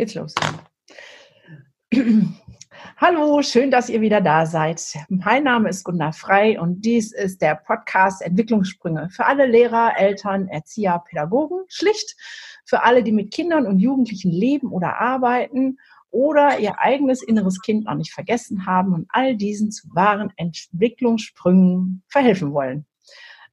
[0.00, 0.34] Geht's los.
[2.96, 4.80] Hallo, schön, dass ihr wieder da seid.
[5.10, 10.48] Mein Name ist Gunda Frei und dies ist der Podcast Entwicklungssprünge für alle Lehrer, Eltern,
[10.48, 12.16] Erzieher, Pädagogen, schlicht
[12.64, 15.76] für alle, die mit Kindern und Jugendlichen leben oder arbeiten
[16.10, 22.04] oder ihr eigenes inneres Kind noch nicht vergessen haben und all diesen zu wahren Entwicklungssprüngen
[22.08, 22.86] verhelfen wollen.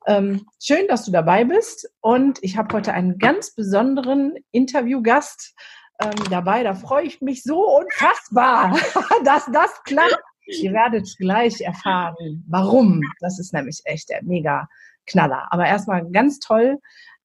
[0.06, 5.54] Ähm, schön, dass du dabei bist und ich habe heute einen ganz besonderen Interviewgast
[6.02, 6.64] ähm, dabei.
[6.64, 8.78] Da freue ich mich so unfassbar,
[9.26, 10.22] dass das klappt.
[10.62, 13.02] Ihr werdet gleich erfahren, warum.
[13.20, 14.68] Das ist nämlich echt der mega
[15.06, 15.48] Knaller.
[15.52, 16.80] Aber erstmal ganz toll,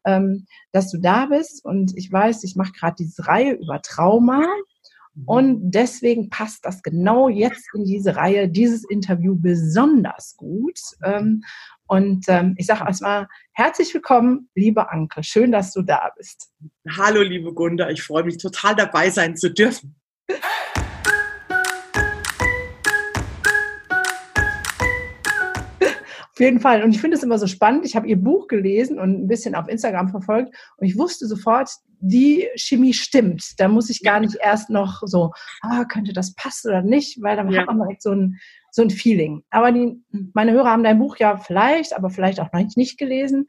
[0.05, 1.65] ähm, dass du da bist.
[1.65, 4.45] Und ich weiß, ich mache gerade diese Reihe über Trauma.
[5.27, 10.81] Und deswegen passt das genau jetzt in diese Reihe, dieses Interview besonders gut.
[11.93, 15.23] Und ähm, ich sage erstmal herzlich willkommen, liebe Anke.
[15.23, 16.51] Schön, dass du da bist.
[16.89, 17.91] Hallo, liebe Gunda.
[17.91, 19.95] Ich freue mich total dabei sein zu dürfen.
[26.33, 26.83] Auf jeden Fall.
[26.83, 27.85] Und ich finde es immer so spannend.
[27.85, 31.69] Ich habe ihr Buch gelesen und ein bisschen auf Instagram verfolgt und ich wusste sofort,
[32.01, 33.61] die Chemie stimmt.
[33.61, 37.37] Da muss ich gar nicht erst noch so, ah, könnte das passen oder nicht, weil
[37.37, 37.61] dann ja.
[37.61, 38.41] hat man direkt so ein,
[38.73, 39.45] so ein Feeling.
[39.51, 43.47] Aber die, meine Hörer haben dein Buch ja vielleicht, aber vielleicht auch noch nicht gelesen.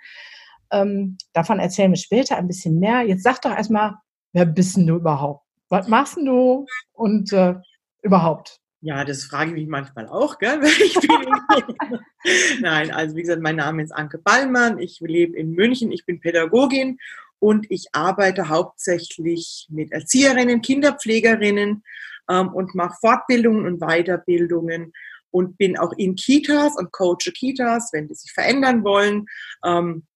[0.71, 3.01] Ähm, davon erzählen wir später ein bisschen mehr.
[3.01, 3.95] Jetzt sag doch erstmal,
[4.33, 5.45] wer bist denn du überhaupt?
[5.69, 7.55] Was machst du und äh,
[8.01, 8.59] überhaupt?
[8.81, 10.59] Ja, das frage ich mich manchmal auch, gell?
[12.61, 16.19] Nein, also wie gesagt, mein Name ist Anke Ballmann, ich lebe in München, ich bin
[16.19, 16.97] Pädagogin
[17.43, 21.83] und ich arbeite hauptsächlich mit Erzieherinnen, Kinderpflegerinnen
[22.29, 24.93] ähm, und mache Fortbildungen und Weiterbildungen
[25.29, 29.25] und bin auch in Kitas und coache Kitas, wenn die sich verändern wollen.
[29.65, 30.07] Ähm,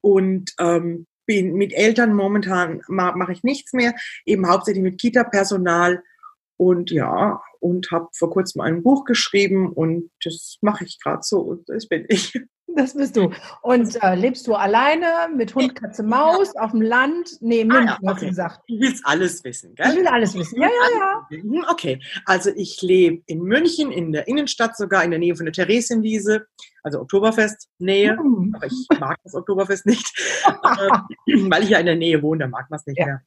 [0.00, 3.94] und ähm, bin mit Eltern momentan mache ich nichts mehr,
[4.26, 6.02] eben hauptsächlich mit Kita-Personal
[6.56, 11.38] und ja, und habe vor kurzem ein Buch geschrieben und das mache ich gerade so
[11.42, 12.32] und das bin ich.
[12.66, 13.32] Das bist du.
[13.62, 17.36] Und äh, lebst du alleine mit Hund, Katze, Maus auf dem Land?
[17.40, 18.28] Nee, München, ah, ja, okay.
[18.28, 18.62] gesagt.
[18.66, 19.90] Du willst alles wissen, gell?
[19.90, 20.60] Ich will alles wissen.
[20.60, 21.42] Ja, ja, ja.
[21.42, 25.46] Mhm, okay, also ich lebe in München, in der Innenstadt sogar, in der Nähe von
[25.46, 26.46] der Theresienwiese,
[26.82, 28.16] also Oktoberfest-Nähe.
[28.16, 28.54] Mhm.
[28.56, 30.12] Aber ich mag das Oktoberfest nicht,
[30.44, 33.06] weil ich ja in der Nähe wohne, da mag man es nicht ja.
[33.06, 33.22] mehr.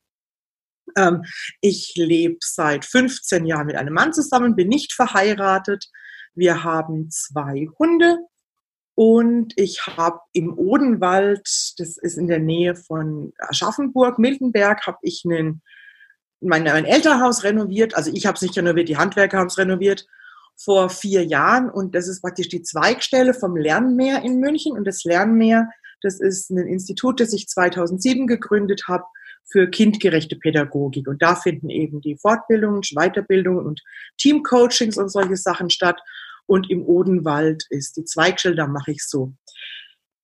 [0.98, 1.24] Ähm,
[1.62, 5.86] ich lebe seit 15 Jahren mit einem Mann zusammen, bin nicht verheiratet.
[6.34, 8.20] Wir haben zwei Hunde
[9.00, 11.48] und ich habe im Odenwald,
[11.78, 15.62] das ist in der Nähe von Aschaffenburg, Miltenberg, habe ich einen,
[16.42, 17.96] mein, mein Elternhaus renoviert.
[17.96, 20.08] Also ich habe es nicht renoviert, die Handwerker haben es renoviert
[20.56, 21.70] vor vier Jahren.
[21.70, 24.72] Und das ist praktisch die Zweigstelle vom Lernmeer in München.
[24.72, 25.70] Und das Lernmeer,
[26.02, 29.04] das ist ein Institut, das ich 2007 gegründet habe
[29.46, 31.08] für kindgerechte Pädagogik.
[31.08, 33.80] Und da finden eben die Fortbildungen, Weiterbildungen und
[34.18, 36.02] Teamcoachings und solche Sachen statt.
[36.48, 39.34] Und im Odenwald ist die Zweigstelle, da mache ich so,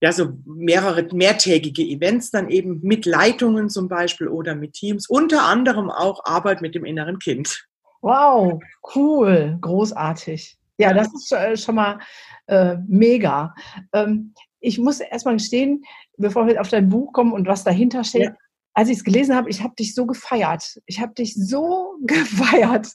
[0.02, 5.44] ja, so mehrere mehrtägige Events dann eben mit Leitungen zum Beispiel oder mit Teams, unter
[5.44, 7.68] anderem auch Arbeit mit dem inneren Kind.
[8.02, 8.62] Wow,
[8.96, 10.58] cool, großartig.
[10.78, 12.00] Ja, das ist äh, schon mal
[12.48, 13.54] äh, mega.
[13.94, 15.84] Ähm, ich muss erstmal gestehen,
[16.18, 18.36] bevor wir auf dein Buch kommen und was dahinter steht, ja
[18.76, 20.82] als ich es gelesen habe, ich habe dich so gefeiert.
[20.88, 22.88] Ich habe dich so gefeiert.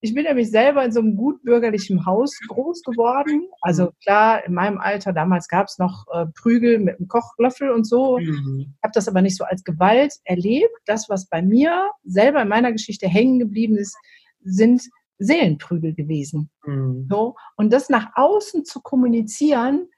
[0.00, 3.46] Ich bin nämlich selber in so einem gutbürgerlichen Haus groß geworden.
[3.60, 3.90] Also mhm.
[4.02, 8.18] klar, in meinem Alter, damals gab es noch äh, Prügel mit einem Kochlöffel und so.
[8.18, 8.74] Mhm.
[8.76, 10.72] Ich habe das aber nicht so als Gewalt erlebt.
[10.86, 13.96] Das, was bei mir selber in meiner Geschichte hängen geblieben ist,
[14.42, 14.82] sind
[15.18, 16.50] Seelenprügel gewesen.
[16.64, 17.06] Mhm.
[17.10, 17.34] So.
[17.56, 19.88] Und das nach außen zu kommunizieren,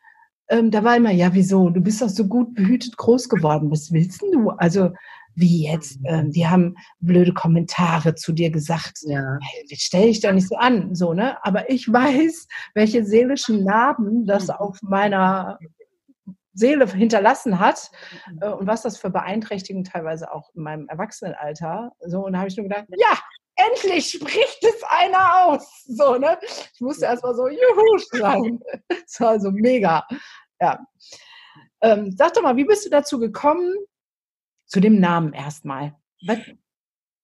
[0.48, 1.70] ähm, da war immer, ja, wieso?
[1.70, 3.70] Du bist doch so gut behütet groß geworden.
[3.70, 4.50] Was willst du?
[4.50, 4.90] Also,
[5.34, 6.00] wie jetzt?
[6.00, 6.06] Mhm.
[6.06, 8.98] Ähm, die haben blöde Kommentare zu dir gesagt.
[9.02, 9.38] Ja.
[9.40, 11.36] Hey, stell dich doch nicht so an, so, ne?
[11.44, 14.54] Aber ich weiß, welche seelischen Narben das mhm.
[14.54, 15.58] auf meiner
[16.52, 17.90] Seele hinterlassen hat
[18.30, 18.38] mhm.
[18.42, 21.92] äh, und was das für Beeinträchtigungen teilweise auch in meinem Erwachsenenalter.
[22.00, 23.18] So, und da habe ich nur gedacht, ja,
[23.56, 25.84] endlich spricht es einer aus.
[25.86, 26.38] So, ne?
[26.42, 28.60] Ich musste erstmal so Juhu schreien.
[28.88, 30.06] Das war so mega.
[30.60, 30.84] Ja.
[31.80, 33.74] Ähm, sag doch mal, wie bist du dazu gekommen?
[34.66, 35.94] Zu dem Namen erstmal.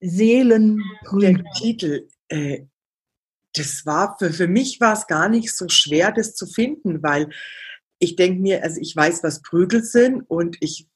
[0.00, 1.32] Seelenbrüder.
[1.32, 2.67] Der Titel, äh,
[3.55, 7.31] das war für, für mich war es gar nicht so schwer, das zu finden, weil
[7.99, 10.88] ich denke mir, also ich weiß, was Prügel sind und ich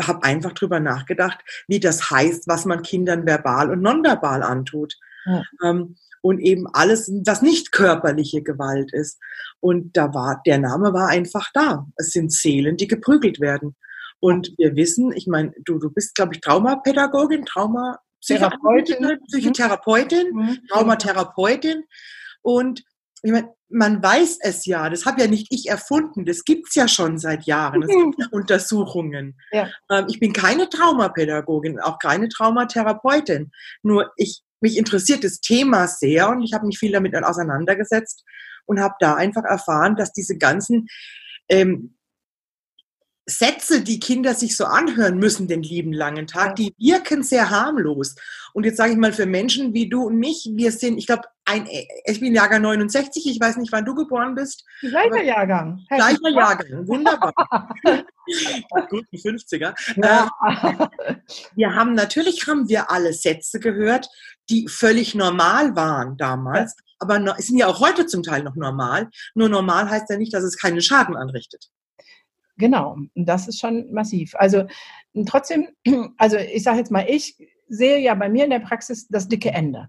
[0.00, 4.94] habe einfach drüber nachgedacht, wie das heißt, was man Kindern verbal und nonverbal antut.
[5.26, 5.42] Ja.
[5.62, 9.18] Ähm, und eben alles, was nicht körperliche Gewalt ist.
[9.60, 11.86] Und da war, der Name war einfach da.
[11.96, 13.74] Es sind Seelen, die geprügelt werden.
[14.20, 20.58] Und wir wissen, ich meine, du, du bist, glaube ich, Traumapädagogin, Trauma, Psychotherapeutin, Psychotherapeutin mhm.
[20.68, 21.84] Traumatherapeutin
[22.42, 22.84] und
[23.22, 26.74] ich meine, man weiß es ja, das habe ja nicht ich erfunden, das gibt es
[26.74, 29.38] ja schon seit Jahren, es gibt ja Untersuchungen.
[29.50, 29.70] Ja.
[29.90, 33.50] Ähm, ich bin keine Traumapädagogin, auch keine Traumatherapeutin,
[33.82, 38.24] nur ich, mich interessiert das Thema sehr und ich habe mich viel damit auseinandergesetzt
[38.66, 40.86] und habe da einfach erfahren, dass diese ganzen
[41.48, 41.96] ähm,
[43.26, 48.16] Sätze, die Kinder sich so anhören müssen den lieben langen Tag, die wirken sehr harmlos.
[48.52, 51.22] Und jetzt sage ich mal für Menschen wie du und mich, wir sind, ich glaube,
[51.44, 51.68] ein,
[52.04, 54.64] ich bin Jahrgang 69, ich weiß nicht, wann du geboren bist.
[54.80, 55.84] Gleicher Jahrgang.
[55.88, 57.32] Gleicher Jahrgang, wunderbar.
[58.90, 59.74] Guten 50er.
[59.96, 60.28] Ja.
[60.46, 61.16] Äh,
[61.54, 64.08] wir haben, natürlich haben wir alle Sätze gehört,
[64.50, 69.08] die völlig normal waren damals, aber sind ja auch heute zum Teil noch normal.
[69.34, 71.70] Nur normal heißt ja nicht, dass es keinen Schaden anrichtet.
[72.62, 74.36] Genau, das ist schon massiv.
[74.36, 74.66] Also
[75.26, 75.66] trotzdem,
[76.16, 77.36] also ich sage jetzt mal, ich
[77.66, 79.88] sehe ja bei mir in der Praxis das dicke Ende.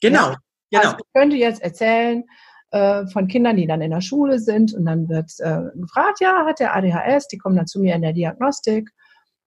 [0.00, 0.38] Genau, ja?
[0.70, 0.82] genau.
[0.84, 2.24] Also ich könnte jetzt erzählen
[2.70, 6.46] äh, von Kindern, die dann in der Schule sind und dann wird äh, gefragt, ja,
[6.46, 8.88] hat der ADHS, die kommen dann zu mir in der Diagnostik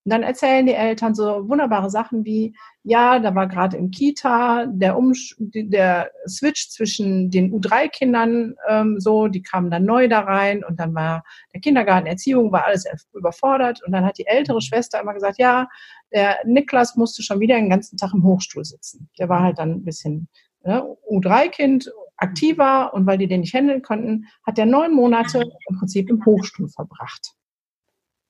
[0.07, 4.65] und dann erzählen die Eltern so wunderbare Sachen wie, ja, da war gerade im Kita
[4.65, 10.63] der, um der Switch zwischen den U3-Kindern ähm, so, die kamen dann neu da rein
[10.63, 15.01] und dann war der Kindergarten, Erziehung, war alles überfordert und dann hat die ältere Schwester
[15.01, 15.67] immer gesagt, ja,
[16.13, 19.09] der Niklas musste schon wieder den ganzen Tag im Hochstuhl sitzen.
[19.19, 20.29] Der war halt dann ein bisschen
[20.63, 25.77] ne, U3-Kind, aktiver und weil die den nicht handeln konnten, hat der neun Monate im
[25.77, 27.33] Prinzip im Hochstuhl verbracht.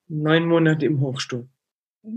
[0.08, 1.48] Neun Monate im Hochstuhl.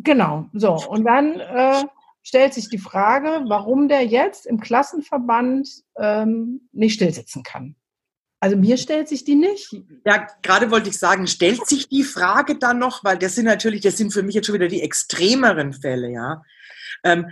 [0.03, 0.75] Genau, so.
[0.89, 1.85] Und dann äh,
[2.23, 7.75] stellt sich die Frage, warum der jetzt im Klassenverband ähm, nicht stillsitzen kann.
[8.39, 9.75] Also mir stellt sich die nicht.
[10.07, 13.83] Ja, gerade wollte ich sagen, stellt sich die Frage dann noch, weil das sind natürlich,
[13.83, 16.43] das sind für mich jetzt schon wieder die extremeren Fälle, ja.
[17.05, 17.31] Ähm,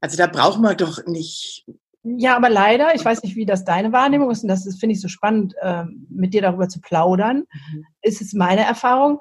[0.00, 1.64] also da braucht man doch nicht.
[2.02, 5.00] Ja, aber leider, ich weiß nicht, wie das deine Wahrnehmung ist, und das finde ich
[5.00, 7.86] so spannend, äh, mit dir darüber zu plaudern, mhm.
[8.02, 9.20] ist es meine Erfahrung,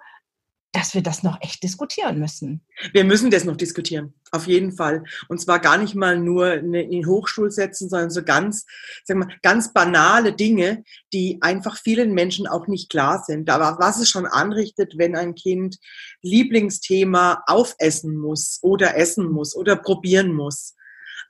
[0.74, 2.66] dass wir das noch echt diskutieren müssen.
[2.92, 5.04] Wir müssen das noch diskutieren, auf jeden Fall.
[5.30, 8.66] Und zwar gar nicht mal nur in den Hochstuhl setzen, sondern so ganz,
[9.06, 10.84] sagen wir, ganz banale Dinge,
[11.14, 13.52] die einfach vielen Menschen auch nicht klar sind.
[13.52, 15.78] Aber was es schon anrichtet, wenn ein Kind
[16.24, 20.74] Lieblingsthema aufessen muss oder essen muss oder probieren muss.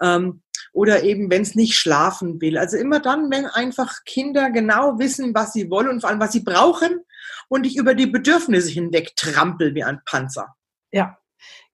[0.01, 0.42] Ähm,
[0.72, 2.57] oder eben, wenn es nicht schlafen will.
[2.57, 6.31] Also immer dann, wenn einfach Kinder genau wissen, was sie wollen und vor allem, was
[6.31, 7.01] sie brauchen
[7.50, 10.56] und ich über die Bedürfnisse hinweg trampel wie ein Panzer.
[10.92, 11.18] Ja.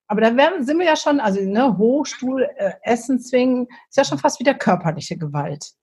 [0.08, 0.30] Aber da
[0.64, 4.56] sind wir ja schon, also ne, Hochstuhl, äh, Essen zwingen, ist ja schon fast wieder
[4.56, 5.74] körperliche Gewalt.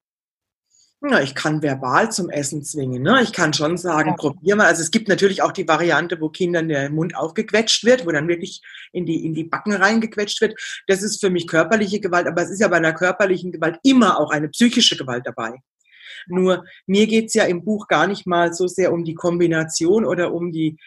[1.01, 3.03] Na, ich kann verbal zum Essen zwingen.
[3.03, 3.23] Ne?
[3.23, 4.17] Ich kann schon sagen, ja.
[4.17, 4.67] probier mal.
[4.67, 8.29] Also es gibt natürlich auch die Variante, wo Kindern der Mund aufgequetscht wird, wo dann
[8.29, 10.59] wirklich in die, in die Backen reingequetscht wird.
[10.87, 14.19] Das ist für mich körperliche Gewalt, aber es ist ja bei einer körperlichen Gewalt immer
[14.19, 15.61] auch eine psychische Gewalt dabei.
[16.27, 20.33] Nur mir geht's ja im Buch gar nicht mal so sehr um die Kombination oder
[20.33, 20.79] um die,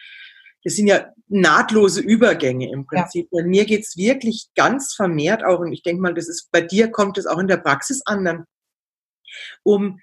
[0.64, 3.28] das sind ja nahtlose Übergänge im Prinzip.
[3.32, 3.44] Ja.
[3.44, 7.18] mir geht's wirklich ganz vermehrt auch, und ich denke mal, das ist bei dir kommt
[7.18, 8.44] es auch in der Praxis an, dann
[9.62, 10.00] um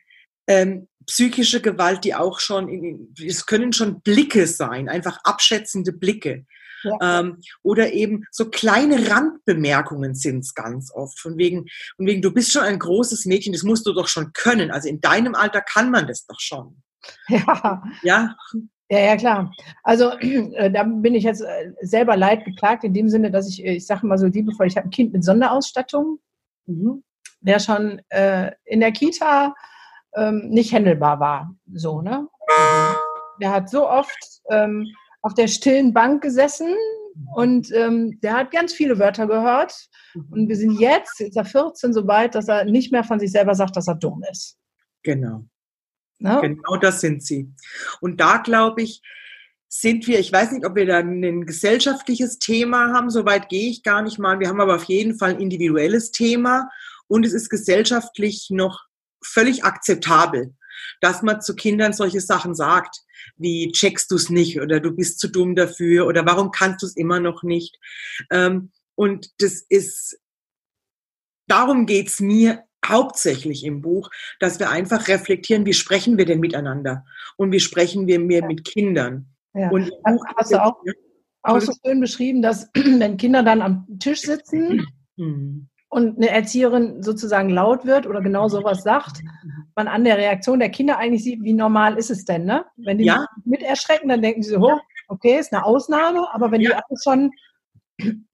[0.47, 6.45] ähm, psychische Gewalt, die auch schon, in, es können schon Blicke sein, einfach abschätzende Blicke.
[6.83, 7.19] Ja.
[7.19, 11.19] Ähm, oder eben so kleine Randbemerkungen sind es ganz oft.
[11.19, 11.65] Von wegen,
[11.95, 14.71] von wegen, du bist schon ein großes Mädchen, das musst du doch schon können.
[14.71, 16.81] Also in deinem Alter kann man das doch schon.
[17.29, 17.83] Ja.
[18.03, 18.35] Ja.
[18.89, 19.51] Ja, ja, klar.
[19.83, 23.63] Also äh, da bin ich jetzt äh, selber leid geklagt, in dem Sinne, dass ich,
[23.63, 26.19] äh, ich sage mal so liebevoll, ich habe ein Kind mit Sonderausstattung.
[26.65, 27.03] Mhm
[27.41, 29.55] der schon äh, in der Kita
[30.15, 31.55] ähm, nicht händelbar war.
[31.73, 32.27] So, ne?
[33.41, 34.17] Der hat so oft
[34.49, 34.87] ähm,
[35.27, 36.73] auf der stillen Bank gesessen
[37.35, 39.73] und ähm, der hat ganz viele Wörter gehört.
[40.13, 43.19] Und wir sind jetzt, jetzt ist er 14, so weit, dass er nicht mehr von
[43.19, 44.57] sich selber sagt, dass er dumm ist.
[45.03, 45.43] Genau.
[46.19, 46.39] Ne?
[46.41, 47.53] Genau das sind sie.
[47.99, 49.01] Und da glaube ich,
[49.67, 53.83] sind wir, ich weiß nicht, ob wir da ein gesellschaftliches Thema haben, soweit gehe ich
[53.83, 54.39] gar nicht mal.
[54.39, 56.69] Wir haben aber auf jeden Fall ein individuelles Thema
[57.07, 58.85] und es ist gesellschaftlich noch
[59.21, 60.55] völlig akzeptabel,
[61.01, 63.01] dass man zu Kindern solche Sachen sagt,
[63.37, 66.85] wie checkst du es nicht oder du bist zu dumm dafür oder warum kannst du
[66.85, 67.77] es immer noch nicht.
[68.31, 70.19] Ähm, und das ist,
[71.47, 77.05] darum geht's mir hauptsächlich im Buch, dass wir einfach reflektieren, wie sprechen wir denn miteinander
[77.35, 79.27] und wie sprechen wir mehr mit Kindern.
[79.53, 79.69] Ja.
[79.69, 79.91] Und
[80.35, 80.77] hast du auch,
[81.41, 84.85] auch so schön beschrieben, dass wenn Kinder dann am Tisch sitzen,
[85.17, 89.21] mhm und eine Erzieherin sozusagen laut wird oder genau sowas sagt,
[89.75, 92.65] man an der Reaktion der Kinder eigentlich sieht, wie normal ist es denn, ne?
[92.75, 93.25] Wenn die ja.
[93.45, 96.69] mit erschrecken, dann denken sie so, oh, okay, ist eine Ausnahme, aber wenn ja.
[96.69, 97.31] die alle schon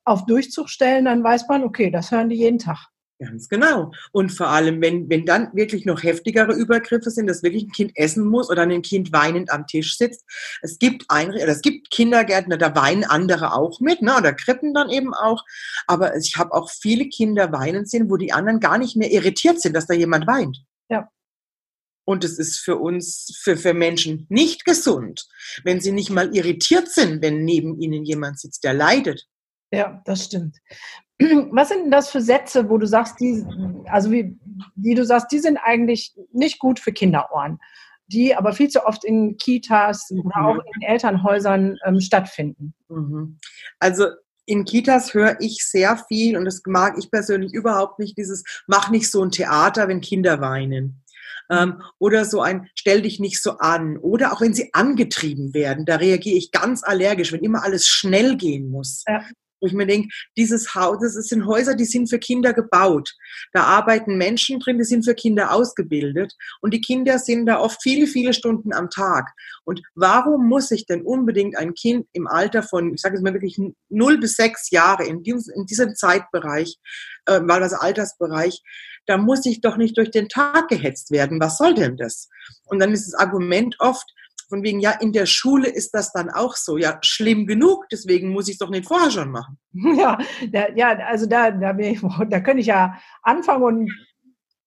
[0.03, 2.87] auf Durchzug stellen, dann weiß man, okay, das hören die jeden Tag.
[3.23, 3.93] Ganz genau.
[4.11, 7.91] Und vor allem, wenn, wenn dann wirklich noch heftigere Übergriffe sind, dass wirklich ein Kind
[7.95, 10.25] essen muss oder ein Kind weinend am Tisch sitzt.
[10.61, 14.89] Es gibt Einrichtungen, es gibt Kindergärten, da weinen andere auch mit, ne, oder Krippen dann
[14.89, 15.43] eben auch.
[15.87, 19.61] Aber ich habe auch viele Kinder weinen sehen, wo die anderen gar nicht mehr irritiert
[19.61, 20.57] sind, dass da jemand weint.
[20.89, 21.09] Ja.
[22.05, 25.27] Und es ist für uns, für, für Menschen nicht gesund,
[25.63, 29.27] wenn sie nicht mal irritiert sind, wenn neben ihnen jemand sitzt, der leidet.
[29.71, 30.57] Ja, das stimmt.
[31.51, 33.45] Was sind denn das für Sätze, wo du sagst, die,
[33.87, 34.37] also wie,
[34.75, 37.59] wie du sagst, die sind eigentlich nicht gut für Kinderohren,
[38.07, 40.21] die aber viel zu oft in Kitas mhm.
[40.21, 42.73] oder auch in Elternhäusern ähm, stattfinden?
[42.89, 43.37] Mhm.
[43.79, 44.07] Also
[44.45, 48.89] in Kitas höre ich sehr viel und das mag ich persönlich überhaupt nicht, dieses mach
[48.89, 50.99] nicht so ein Theater, wenn Kinder weinen.
[51.49, 53.97] Ähm, oder so ein stell dich nicht so an.
[53.97, 58.37] Oder auch wenn sie angetrieben werden, da reagiere ich ganz allergisch, wenn immer alles schnell
[58.37, 59.03] gehen muss.
[59.07, 59.23] Ja
[59.63, 63.13] wo ich mir denke, dieses Haus, das sind Häuser, die sind für Kinder gebaut.
[63.53, 67.81] Da arbeiten Menschen drin, die sind für Kinder ausgebildet und die Kinder sind da oft
[67.81, 69.31] viele, viele Stunden am Tag.
[69.63, 73.33] Und warum muss ich denn unbedingt ein Kind im Alter von, ich sage jetzt mal
[73.33, 73.57] wirklich
[73.89, 76.77] 0 bis 6 Jahre in diesem, in diesem Zeitbereich,
[77.25, 78.61] äh, also Altersbereich,
[79.05, 81.39] da muss ich doch nicht durch den Tag gehetzt werden.
[81.39, 82.29] Was soll denn das?
[82.65, 84.05] Und dann ist das Argument oft,
[84.53, 86.77] von wegen, ja, in der Schule ist das dann auch so.
[86.77, 89.57] Ja, schlimm genug, deswegen muss ich es doch nicht vorher schon machen.
[89.97, 90.19] Ja,
[90.51, 93.91] da, ja also da, da, ich, da könnte ich ja anfangen und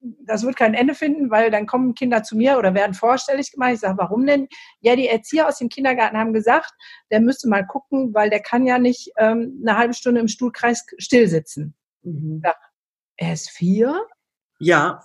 [0.01, 3.75] das wird kein Ende finden, weil dann kommen Kinder zu mir oder werden vorstellig gemacht.
[3.75, 4.49] Ich sage, warum denn?
[4.81, 6.73] Ja, die Erzieher aus dem Kindergarten haben gesagt,
[7.13, 10.85] der müsste mal gucken, weil der kann ja nicht ähm, eine halbe Stunde im Stuhlkreis
[10.99, 11.77] stillsitzen.
[12.03, 12.43] Mhm.
[12.45, 12.57] Ja,
[13.19, 14.05] er ist vier.
[14.59, 15.05] Ja.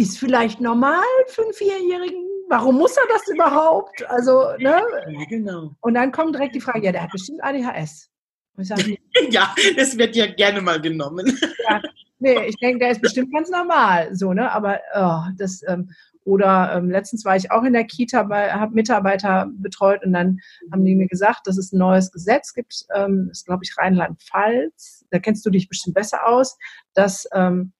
[0.00, 4.04] Ist vielleicht normal für einen Vierjährigen warum muss er das überhaupt?
[4.10, 4.82] Also, ne?
[5.08, 5.74] Ja, genau.
[5.80, 8.10] Und dann kommt direkt die Frage, ja, der hat bestimmt ADHS.
[8.58, 8.98] Sage,
[9.30, 11.26] ja, das wird ja gerne mal genommen.
[11.68, 11.80] Ja,
[12.18, 14.50] nee, ich denke, der ist bestimmt ganz normal, so, ne?
[14.52, 15.90] Aber oh, das, ähm,
[16.24, 20.38] oder ähm, letztens war ich auch in der Kita, habe Mitarbeiter betreut und dann
[20.72, 23.74] haben die mir gesagt, dass es ein neues Gesetz gibt, ähm, das ist, glaube ich,
[23.78, 26.58] Rheinland-Pfalz, da kennst du dich bestimmt besser aus,
[26.92, 27.72] dass ähm,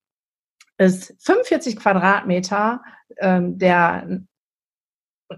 [0.81, 2.81] es 45 Quadratmeter
[3.17, 4.21] ähm, der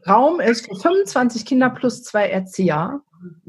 [0.07, 3.01] Raum ist für 25 Kinder plus zwei Erzieher.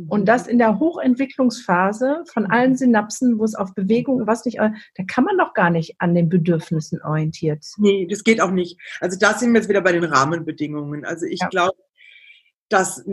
[0.09, 5.05] Und das in der Hochentwicklungsphase von allen Synapsen, wo es auf Bewegung, was nicht, da
[5.09, 7.65] kann man doch gar nicht an den Bedürfnissen orientiert.
[7.79, 8.79] Nee, das geht auch nicht.
[9.01, 11.05] Also da sind wir jetzt wieder bei den Rahmenbedingungen.
[11.05, 11.49] Also ich ja.
[11.49, 11.77] glaube,
[12.69, 13.05] dass,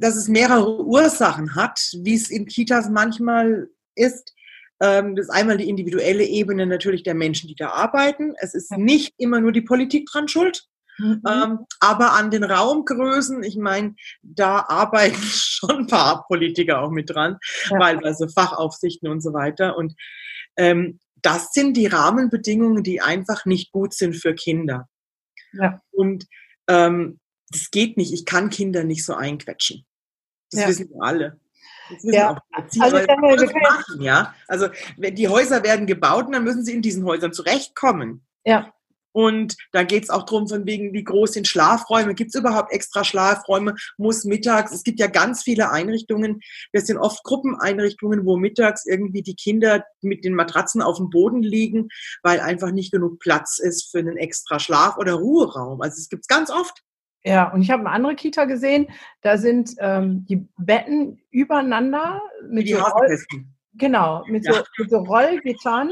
[0.00, 4.32] dass es mehrere Ursachen hat, wie es in Kitas manchmal ist.
[4.80, 8.34] Ähm, das ist einmal die individuelle Ebene natürlich der Menschen, die da arbeiten.
[8.38, 10.66] Es ist nicht immer nur die Politik dran schuld.
[10.98, 11.22] Mhm.
[11.28, 17.10] Ähm, aber an den Raumgrößen, ich meine, da arbeiten schon ein paar Politiker auch mit
[17.10, 17.38] dran,
[17.70, 17.78] ja.
[17.78, 19.76] weil also Fachaufsichten und so weiter.
[19.76, 19.94] Und
[20.56, 24.88] ähm, das sind die Rahmenbedingungen, die einfach nicht gut sind für Kinder.
[25.52, 25.80] Ja.
[25.90, 26.26] Und
[26.68, 28.12] ähm, das geht nicht.
[28.12, 29.84] Ich kann Kinder nicht so einquetschen.
[30.50, 30.68] Das ja.
[30.68, 31.40] wissen wir alle.
[32.02, 32.32] Ja.
[32.32, 34.34] auch Erzieher, also, wir machen, ja.
[34.48, 38.26] Also die Häuser werden gebaut und dann müssen sie in diesen Häusern zurechtkommen.
[38.44, 38.72] Ja.
[39.16, 42.70] Und da geht es auch darum, von wegen, wie groß sind Schlafräume, gibt es überhaupt
[42.70, 46.42] extra Schlafräume, muss mittags, es gibt ja ganz viele Einrichtungen,
[46.74, 51.42] das sind oft Gruppeneinrichtungen, wo mittags irgendwie die Kinder mit den Matratzen auf dem Boden
[51.42, 51.88] liegen,
[52.22, 55.80] weil einfach nicht genug Platz ist für einen extra Schlaf- oder Ruheraum.
[55.80, 56.82] Also es gibt es ganz oft.
[57.26, 58.86] Ja, und ich habe eine andere Kita gesehen,
[59.20, 63.18] da sind ähm, die Betten übereinander mit die so Roll
[63.74, 64.54] Genau, mit, ja.
[64.54, 65.90] so, mit so Rollgittern.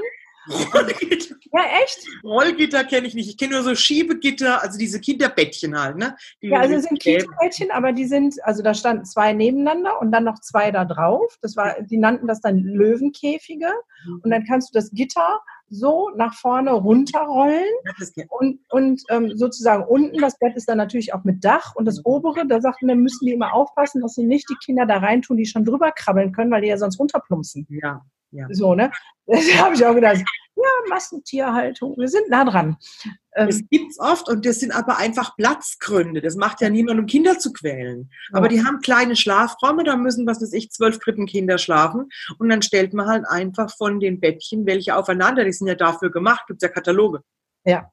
[0.48, 1.36] Rollgitter.
[1.52, 2.04] Ja, echt?
[2.24, 3.28] Rollgitter kenne ich nicht.
[3.28, 6.16] Ich kenne nur so Schiebegitter, also diese Kinderbettchen halt, ne?
[6.42, 10.10] Die ja, also es sind Kinderbettchen, aber die sind, also da standen zwei nebeneinander und
[10.12, 11.38] dann noch zwei da drauf.
[11.42, 13.72] Das war, die nannten das dann Löwenkäfige.
[14.22, 17.64] Und dann kannst du das Gitter so nach vorne runterrollen
[18.28, 22.04] und, und ähm, sozusagen unten, das Bett ist dann natürlich auch mit Dach und das
[22.04, 25.36] obere, da sagten wir, müssen die immer aufpassen, dass sie nicht die Kinder da reintun,
[25.36, 27.66] die schon drüber krabbeln können, weil die ja sonst runterplumpsen.
[27.70, 28.02] Ja,
[28.34, 28.46] ja.
[28.50, 28.90] So, ne?
[29.26, 30.22] Das habe ich auch gedacht.
[30.56, 32.76] Ja, Massentierhaltung, wir sind nah dran.
[33.34, 36.20] Ähm, das gibt's oft und das sind aber einfach Platzgründe.
[36.20, 38.10] Das macht ja niemand, um Kinder zu quälen.
[38.32, 42.10] Aber die haben kleine Schlafräume, da müssen, was weiß ich, zwölf Krippenkinder schlafen.
[42.38, 45.44] Und dann stellt man halt einfach von den Bettchen welche aufeinander.
[45.44, 47.22] Die sind ja dafür gemacht, gibt's ja Kataloge.
[47.66, 47.90] Ja,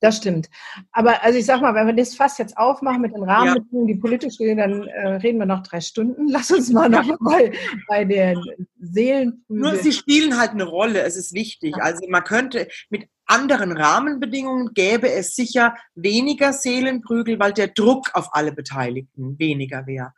[0.00, 0.48] das stimmt.
[0.92, 3.94] Aber also ich sag mal, wenn wir das fast jetzt aufmachen mit den Rahmenbedingungen, ja.
[3.94, 6.26] die politisch gehen, dann äh, reden wir noch drei Stunden.
[6.30, 7.52] Lass uns mal noch bei,
[7.86, 8.42] bei den
[8.80, 9.44] Seelen.
[9.48, 11.74] Nur sie spielen halt eine Rolle, es ist wichtig.
[11.76, 11.84] Ja.
[11.84, 18.34] Also man könnte mit anderen Rahmenbedingungen gäbe es sicher weniger Seelenprügel, weil der Druck auf
[18.34, 20.14] alle Beteiligten weniger wäre.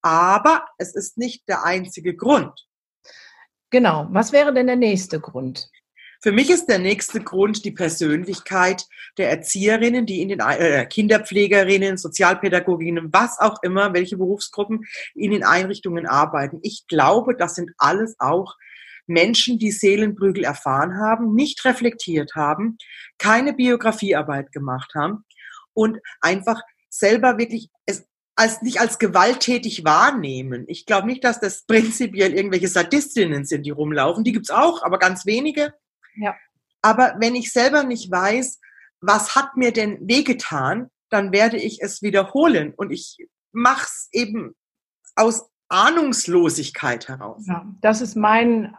[0.00, 2.68] Aber es ist nicht der einzige Grund.
[3.70, 4.06] Genau.
[4.10, 5.68] Was wäre denn der nächste Grund?
[6.24, 8.86] Für mich ist der nächste Grund die Persönlichkeit
[9.18, 15.44] der Erzieherinnen, die in den äh, Kinderpflegerinnen, Sozialpädagoginnen, was auch immer, welche Berufsgruppen in den
[15.44, 16.60] Einrichtungen arbeiten.
[16.62, 18.54] Ich glaube, das sind alles auch
[19.06, 22.78] Menschen, die Seelenprügel erfahren haben, nicht reflektiert haben,
[23.18, 25.26] keine Biografiearbeit gemacht haben
[25.74, 30.64] und einfach selber wirklich es als nicht als gewalttätig wahrnehmen.
[30.68, 34.24] Ich glaube nicht, dass das prinzipiell irgendwelche Sadistinnen sind, die rumlaufen.
[34.24, 35.74] Die gibt's auch, aber ganz wenige.
[36.16, 36.34] Ja.
[36.82, 38.60] Aber wenn ich selber nicht weiß,
[39.00, 43.18] was hat mir denn wehgetan, dann werde ich es wiederholen und ich
[43.52, 44.54] mache es eben
[45.14, 47.46] aus Ahnungslosigkeit heraus.
[47.46, 48.76] Ja, das ist mein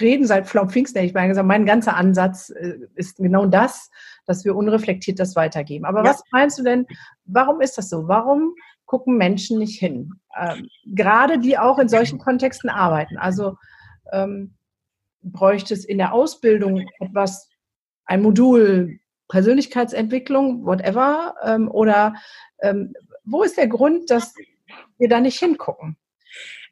[0.00, 3.90] Reden seit Flop Pfingsten, ich meine gesagt, mein ganzer Ansatz äh, ist genau das,
[4.26, 5.84] dass wir unreflektiert das weitergeben.
[5.84, 6.10] Aber ja.
[6.10, 6.86] was meinst du denn,
[7.24, 8.08] warum ist das so?
[8.08, 8.54] Warum
[8.86, 10.12] gucken Menschen nicht hin?
[10.36, 13.18] Ähm, gerade die auch in solchen Kontexten arbeiten.
[13.18, 13.56] Also
[14.12, 14.54] ähm,
[15.22, 17.48] bräuchte es in der Ausbildung etwas,
[18.04, 18.98] ein Modul
[19.28, 21.34] Persönlichkeitsentwicklung, whatever?
[21.44, 22.14] Ähm, oder
[22.62, 22.92] ähm,
[23.24, 24.34] wo ist der Grund, dass
[24.98, 25.96] wir da nicht hingucken?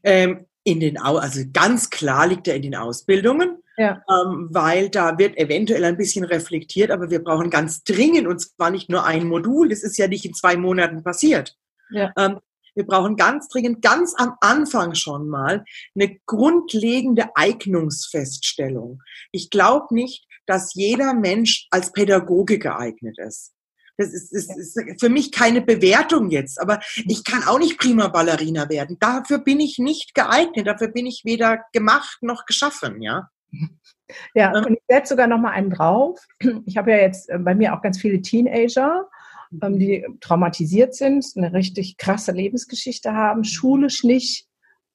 [0.02, 4.02] Ähm, in den, also ganz klar liegt er in den Ausbildungen, ja.
[4.10, 8.70] ähm, weil da wird eventuell ein bisschen reflektiert, aber wir brauchen ganz dringend, und zwar
[8.70, 11.56] nicht nur ein Modul, das ist ja nicht in zwei Monaten passiert.
[11.90, 12.12] Ja.
[12.18, 12.38] Ähm,
[12.74, 19.02] wir brauchen ganz dringend, ganz am Anfang schon mal, eine grundlegende Eignungsfeststellung.
[19.32, 23.52] Ich glaube nicht, dass jeder Mensch als Pädagoge geeignet ist.
[23.98, 28.06] Das ist, das ist für mich keine Bewertung jetzt, aber ich kann auch nicht prima
[28.06, 28.96] Ballerina werden.
[29.00, 33.28] Dafür bin ich nicht geeignet, dafür bin ich weder gemacht noch geschaffen, ja.
[34.34, 36.24] Ja, und ich werde sogar noch mal einen drauf.
[36.66, 39.08] Ich habe ja jetzt äh, bei mir auch ganz viele Teenager
[39.62, 44.46] ähm, die traumatisiert sind, eine richtig krasse Lebensgeschichte haben, schulisch nicht,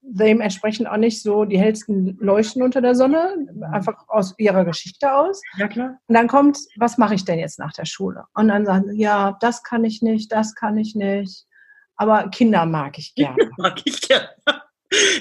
[0.01, 5.41] dementsprechend auch nicht so die hellsten Leuchten unter der Sonne, einfach aus ihrer Geschichte aus.
[5.57, 5.98] Ja, klar.
[6.07, 8.25] Und dann kommt, was mache ich denn jetzt nach der Schule?
[8.33, 11.46] Und dann sagen sie, ja, das kann ich nicht, das kann ich nicht.
[11.96, 13.50] Aber Kinder mag ich gerne.
[13.57, 14.29] mag ich gerne.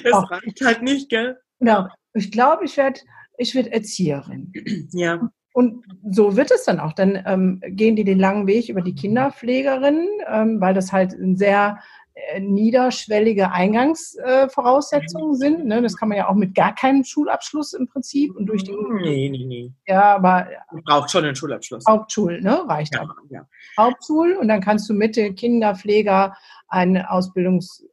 [0.02, 0.30] Das auch.
[0.30, 1.38] reicht halt nicht, gell?
[1.60, 3.00] Ja, ich glaube, ich werde
[3.38, 4.52] ich werd Erzieherin.
[4.92, 5.30] Ja.
[5.52, 6.92] Und so wird es dann auch.
[6.92, 11.36] Dann ähm, gehen die den langen Weg über die Kinderpflegerin, ähm, weil das halt ein
[11.36, 11.78] sehr
[12.14, 15.66] äh, niederschwellige Eingangsvoraussetzungen äh, sind.
[15.66, 15.82] Ne?
[15.82, 18.72] Das kann man ja auch mit gar keinem Schulabschluss im Prinzip und durch die.
[18.72, 19.72] Nee, nee, nee.
[19.86, 20.46] Ja, aber.
[20.70, 21.84] Man braucht schon einen Schulabschluss.
[21.86, 22.64] Hauptschul, ne?
[22.66, 23.14] Reicht ja, auch.
[23.30, 23.46] Ja.
[23.78, 26.36] Hauptschul und dann kannst du mit den Kinderpfleger
[26.68, 27.88] eine Ausbildungs- mhm.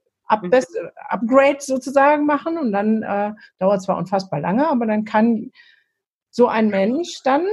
[1.10, 5.52] Upgrade sozusagen machen und dann äh, dauert zwar unfassbar lange, aber dann kann
[6.30, 7.46] so ein Mensch dann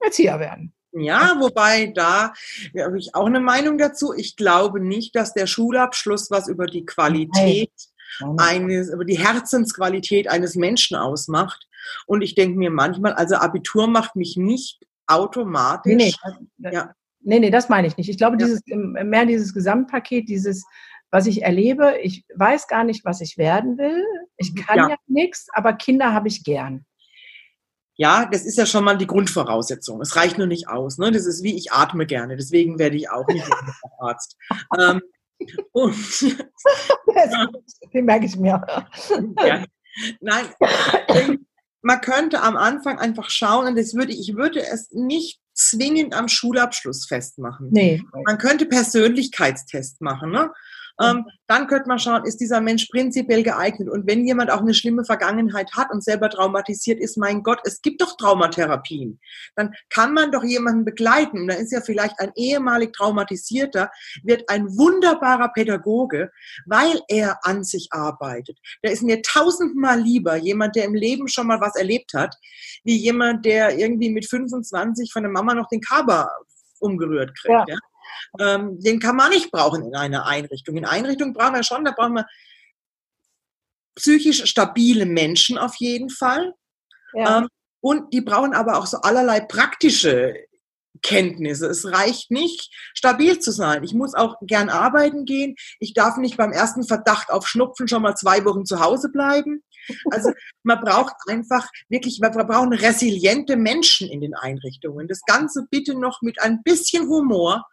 [0.00, 0.72] Erzieher werden.
[0.92, 2.34] Ja, wobei da
[2.78, 4.12] habe ich auch eine Meinung dazu.
[4.14, 7.72] Ich glaube nicht, dass der Schulabschluss was über die Qualität
[8.20, 8.38] Nein.
[8.38, 11.66] eines, über die Herzensqualität eines Menschen ausmacht.
[12.06, 15.94] Und ich denke mir manchmal, also Abitur macht mich nicht automatisch.
[15.94, 16.14] Nee,
[16.58, 16.94] nee, ja.
[17.20, 18.10] nee, nee das meine ich nicht.
[18.10, 18.46] Ich glaube, ja.
[18.46, 20.64] dieses, mehr dieses Gesamtpaket, dieses,
[21.10, 24.04] was ich erlebe, ich weiß gar nicht, was ich werden will.
[24.36, 26.84] Ich kann ja, ja nichts, aber Kinder habe ich gern.
[27.96, 30.00] Ja, das ist ja schon mal die Grundvoraussetzung.
[30.00, 30.98] Es reicht nur nicht aus.
[30.98, 31.10] Ne?
[31.10, 32.36] Das ist wie ich atme gerne.
[32.36, 33.44] Deswegen werde ich auch nicht
[33.98, 34.36] Arzt.
[34.78, 35.02] ähm,
[35.72, 35.94] und,
[37.92, 38.64] Den merke ich mir.
[39.44, 39.64] Ja.
[40.20, 40.46] Nein,
[41.82, 46.28] man könnte am Anfang einfach schauen, und das würde, ich würde es nicht zwingend am
[46.28, 47.68] Schulabschluss festmachen.
[47.70, 48.02] Nee.
[48.24, 50.30] Man könnte Persönlichkeitstest machen.
[50.30, 50.50] Ne?
[51.02, 53.88] Ähm, dann könnte man schauen, ist dieser Mensch prinzipiell geeignet?
[53.88, 57.82] Und wenn jemand auch eine schlimme Vergangenheit hat und selber traumatisiert ist, mein Gott, es
[57.82, 59.20] gibt doch Traumatherapien.
[59.56, 61.40] Dann kann man doch jemanden begleiten.
[61.40, 63.90] Und da ist ja vielleicht ein ehemalig traumatisierter,
[64.22, 66.30] wird ein wunderbarer Pädagoge,
[66.66, 68.58] weil er an sich arbeitet.
[68.82, 72.36] Der ist mir tausendmal lieber jemand, der im Leben schon mal was erlebt hat,
[72.84, 76.30] wie jemand, der irgendwie mit 25 von der Mama noch den Kaba
[76.80, 77.52] umgerührt kriegt.
[77.52, 77.64] Ja.
[77.68, 77.78] ja?
[78.38, 80.76] Ähm, den kann man nicht brauchen in einer Einrichtung.
[80.76, 82.26] In Einrichtungen brauchen wir schon, da brauchen wir
[83.94, 86.54] psychisch stabile Menschen auf jeden Fall.
[87.14, 87.38] Ja.
[87.38, 87.48] Ähm,
[87.80, 90.34] und die brauchen aber auch so allerlei praktische
[91.02, 91.66] Kenntnisse.
[91.66, 93.82] Es reicht nicht, stabil zu sein.
[93.82, 95.56] Ich muss auch gern arbeiten gehen.
[95.80, 99.62] Ich darf nicht beim ersten Verdacht auf Schnupfen schon mal zwei Wochen zu Hause bleiben.
[100.10, 100.30] Also
[100.62, 105.08] man braucht einfach wirklich, wir brauchen resiliente Menschen in den Einrichtungen.
[105.08, 107.66] Das Ganze bitte noch mit ein bisschen Humor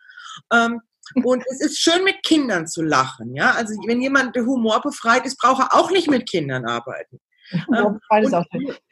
[0.51, 0.81] ähm,
[1.23, 3.35] und es ist schön, mit Kindern zu lachen.
[3.35, 3.51] Ja?
[3.51, 7.19] Also wenn jemand Humor befreit ist, braucht er auch nicht mit Kindern arbeiten.
[7.51, 8.45] Ähm, und auch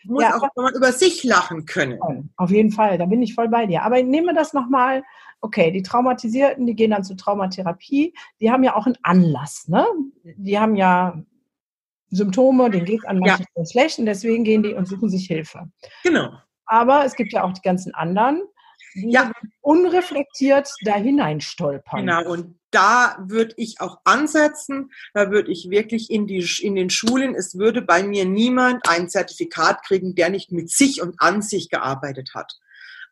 [0.06, 2.00] muss ja, auch mal über sich lachen können.
[2.38, 3.84] Auf jeden Fall, da bin ich voll bei dir.
[3.84, 5.04] Aber nehmen wir das nochmal,
[5.42, 9.86] okay, die Traumatisierten, die gehen dann zur Traumatherapie, die haben ja auch einen Anlass, ne?
[10.24, 11.22] Die haben ja
[12.10, 13.66] Symptome, denen geht es an manchen ja.
[13.66, 15.70] schlecht und deswegen gehen die und suchen sich Hilfe.
[16.04, 16.32] Genau.
[16.66, 18.42] Aber es gibt ja auch die ganzen anderen,
[19.04, 19.32] ja.
[19.62, 22.02] unreflektiert da hineinstolpern.
[22.02, 26.90] Genau, und da würde ich auch ansetzen, da würde ich wirklich in, die, in den
[26.90, 31.42] Schulen, es würde bei mir niemand ein Zertifikat kriegen, der nicht mit sich und an
[31.42, 32.58] sich gearbeitet hat.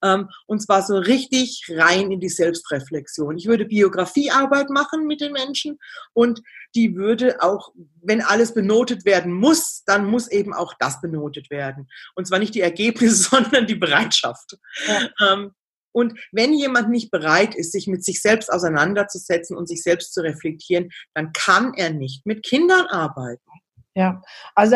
[0.04, 3.38] Ähm, und zwar so richtig rein in die Selbstreflexion.
[3.38, 5.80] Ich würde Biografiearbeit machen mit den Menschen
[6.13, 6.41] und
[6.76, 7.71] die würde auch,
[8.04, 11.89] wenn alles benotet werden muss, dann muss eben auch das benotet werden.
[12.15, 14.58] Und zwar nicht die Ergebnisse, sondern die Bereitschaft.
[14.88, 15.43] Ja.
[15.95, 20.21] Und wenn jemand nicht bereit ist, sich mit sich selbst auseinanderzusetzen und sich selbst zu
[20.21, 23.41] reflektieren, dann kann er nicht mit Kindern arbeiten.
[23.95, 24.21] Ja,
[24.55, 24.75] also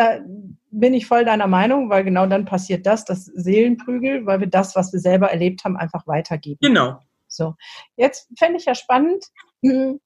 [0.71, 4.77] bin ich voll deiner Meinung, weil genau dann passiert das, das Seelenprügel, weil wir das,
[4.77, 6.60] was wir selber erlebt haben, einfach weitergeben.
[6.62, 7.01] Genau.
[7.27, 7.55] So,
[7.97, 9.25] jetzt fände ich ja spannend,
[9.62, 9.99] hm,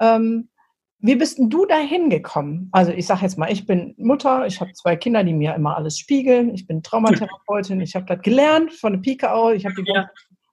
[0.00, 0.48] ähm,
[1.00, 2.68] wie bist denn du da hingekommen?
[2.70, 5.76] Also ich sage jetzt mal, ich bin Mutter, ich habe zwei Kinder, die mir immer
[5.76, 9.74] alles spiegeln, ich bin Traumatherapeutin, ich habe das gelernt von der Pike aus, ich habe
[9.74, 10.08] die ja.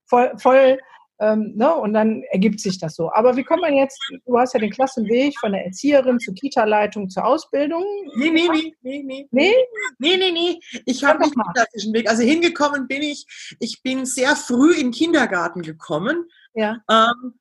[0.10, 0.80] Voll, voll
[1.22, 1.74] ähm, ne?
[1.76, 3.12] Und dann ergibt sich das so.
[3.12, 7.10] Aber wie kommt man jetzt, du hast ja den Klassenweg von der Erzieherin zur Kita-Leitung
[7.10, 7.84] zur Ausbildung.
[8.16, 9.28] Nee, nee, nee, nee, nee.
[9.32, 9.54] Nee?
[10.00, 10.60] Nee, nee, nee.
[10.86, 12.10] Ich habe nicht den klassischen Weg.
[12.10, 13.26] Also hingekommen bin ich,
[13.60, 16.26] ich bin sehr früh in den Kindergarten gekommen.
[16.54, 16.78] Ja.
[16.90, 17.40] Ähm,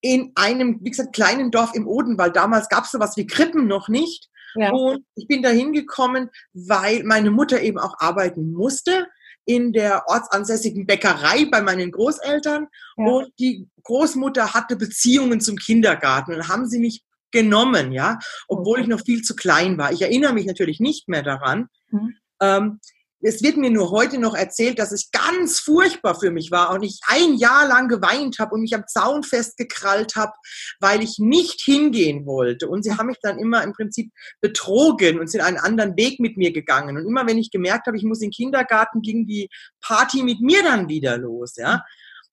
[0.00, 2.34] in einem, wie gesagt, kleinen Dorf im Odenwald.
[2.34, 4.28] Damals gab es sowas wie Krippen noch nicht.
[4.56, 4.72] Ja.
[4.72, 9.06] Und ich bin da hingekommen, weil meine Mutter eben auch arbeiten musste
[9.46, 13.04] in der ortsansässigen Bäckerei bei meinen Großeltern ja.
[13.04, 18.86] und die Großmutter hatte Beziehungen zum Kindergarten und haben sie mich genommen, ja, obwohl ich
[18.86, 19.92] noch viel zu klein war.
[19.92, 21.68] Ich erinnere mich natürlich nicht mehr daran.
[21.90, 22.16] Mhm.
[22.40, 22.80] Ähm,
[23.26, 26.82] es wird mir nur heute noch erzählt, dass es ganz furchtbar für mich war und
[26.82, 30.32] ich ein Jahr lang geweint habe und mich am Zaun festgekrallt habe,
[30.78, 32.68] weil ich nicht hingehen wollte.
[32.68, 36.36] Und sie haben mich dann immer im Prinzip betrogen und sind einen anderen Weg mit
[36.36, 36.98] mir gegangen.
[36.98, 39.48] Und immer wenn ich gemerkt habe, ich muss in den Kindergarten, ging die
[39.80, 41.82] Party mit mir dann wieder los, ja.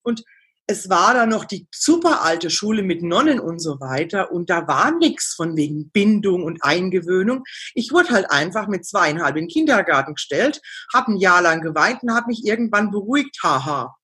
[0.03, 0.23] Und
[0.71, 4.67] es war da noch die super alte Schule mit Nonnen und so weiter und da
[4.67, 7.43] war nichts von wegen Bindung und Eingewöhnung.
[7.75, 10.61] Ich wurde halt einfach mit zweieinhalb in den Kindergarten gestellt,
[10.93, 13.95] habe ein Jahr lang geweint und habe mich irgendwann beruhigt, haha.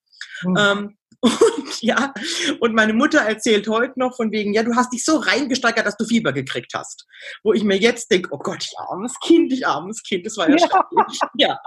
[0.44, 0.58] Mhm.
[0.60, 2.14] Ähm, und ja,
[2.60, 5.98] und meine Mutter erzählt heute noch von wegen, ja, du hast dich so reingesteigert, dass
[5.98, 7.08] du Fieber gekriegt hast.
[7.44, 10.50] Wo ich mir jetzt denke, oh Gott, ich armes Kind, ich armes Kind, das war
[10.50, 11.08] ja, ja.
[11.36, 11.60] ja.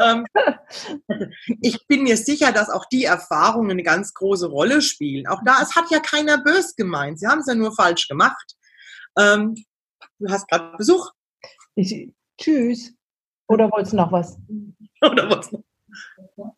[0.00, 0.26] Ähm,
[1.62, 5.26] ich bin mir sicher, dass auch die Erfahrungen eine ganz große Rolle spielen.
[5.28, 7.20] Auch da, es hat ja keiner bös gemeint.
[7.20, 8.56] Sie haben es ja nur falsch gemacht.
[9.18, 9.54] Ähm,
[10.18, 11.10] du hast gerade Besuch.
[11.76, 12.92] Ich, tschüss.
[13.48, 14.36] Oder wolltest du noch was?
[15.00, 15.62] Oder was noch?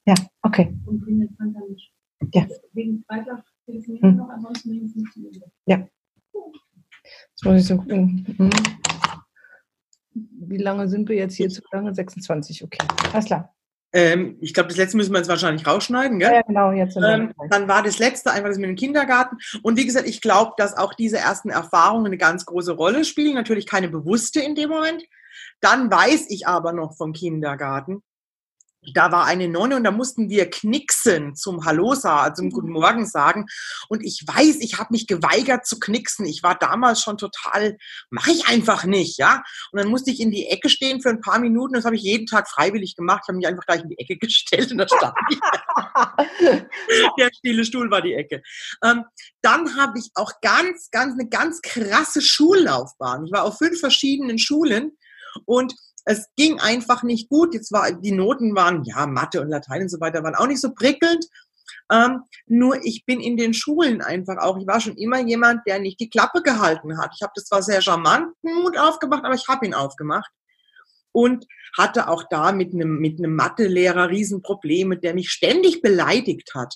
[0.07, 0.75] Ja, okay.
[2.33, 2.47] Ja.
[2.73, 4.17] Wegen Freitag telefonieren hm.
[4.17, 5.41] noch, ansonsten nicht.
[5.67, 5.87] Ja.
[7.03, 8.27] Jetzt muss ich so gucken.
[8.37, 8.51] Hm.
[10.41, 11.95] Wie lange sind wir jetzt hier zu lange?
[11.95, 12.87] 26, okay.
[13.13, 13.55] Alles klar.
[13.93, 16.33] Ähm, ich glaube, das letzte müssen wir jetzt wahrscheinlich rausschneiden, gell?
[16.33, 16.97] Ja, genau, jetzt.
[16.97, 19.39] Ähm, dann war das letzte einfach das mit dem Kindergarten.
[19.63, 23.35] Und wie gesagt, ich glaube, dass auch diese ersten Erfahrungen eine ganz große Rolle spielen.
[23.35, 25.03] Natürlich keine bewusste in dem Moment.
[25.61, 28.03] Dann weiß ich aber noch vom Kindergarten,
[28.95, 33.07] da war eine Nonne und da mussten wir knicksen zum Hallo sagen, zum Guten Morgen
[33.07, 33.47] sagen.
[33.89, 36.27] Und ich weiß, ich habe mich geweigert zu knicksen.
[36.27, 37.79] Ich war damals schon total,
[38.11, 39.43] mache ich einfach nicht, ja.
[39.73, 41.75] Und dann musste ich in die Ecke stehen für ein paar Minuten.
[41.75, 43.23] Das habe ich jeden Tag freiwillig gemacht.
[43.25, 45.15] Ich habe mich einfach gleich in die Ecke gestellt und da stand
[47.19, 48.43] Der stille Stuhl war die Ecke.
[48.85, 49.05] Ähm,
[49.43, 53.27] dann habe ich auch ganz, ganz, eine ganz krasse Schullaufbahn.
[53.27, 54.97] Ich war auf fünf verschiedenen Schulen
[55.45, 55.75] und
[56.09, 57.53] es ging einfach nicht gut.
[57.53, 60.61] Jetzt war, die Noten waren, ja, Mathe und Latein und so weiter waren auch nicht
[60.61, 61.27] so prickelnd.
[61.93, 65.79] Ähm, nur ich bin in den Schulen einfach auch, ich war schon immer jemand, der
[65.81, 67.13] nicht die Klappe gehalten hat.
[67.15, 70.31] Ich habe das zwar sehr charmant Mut aufgemacht, aber ich habe ihn aufgemacht.
[71.13, 76.75] Und hatte auch da mit einem, mit einem Mathelehrer Riesenprobleme, der mich ständig beleidigt hat.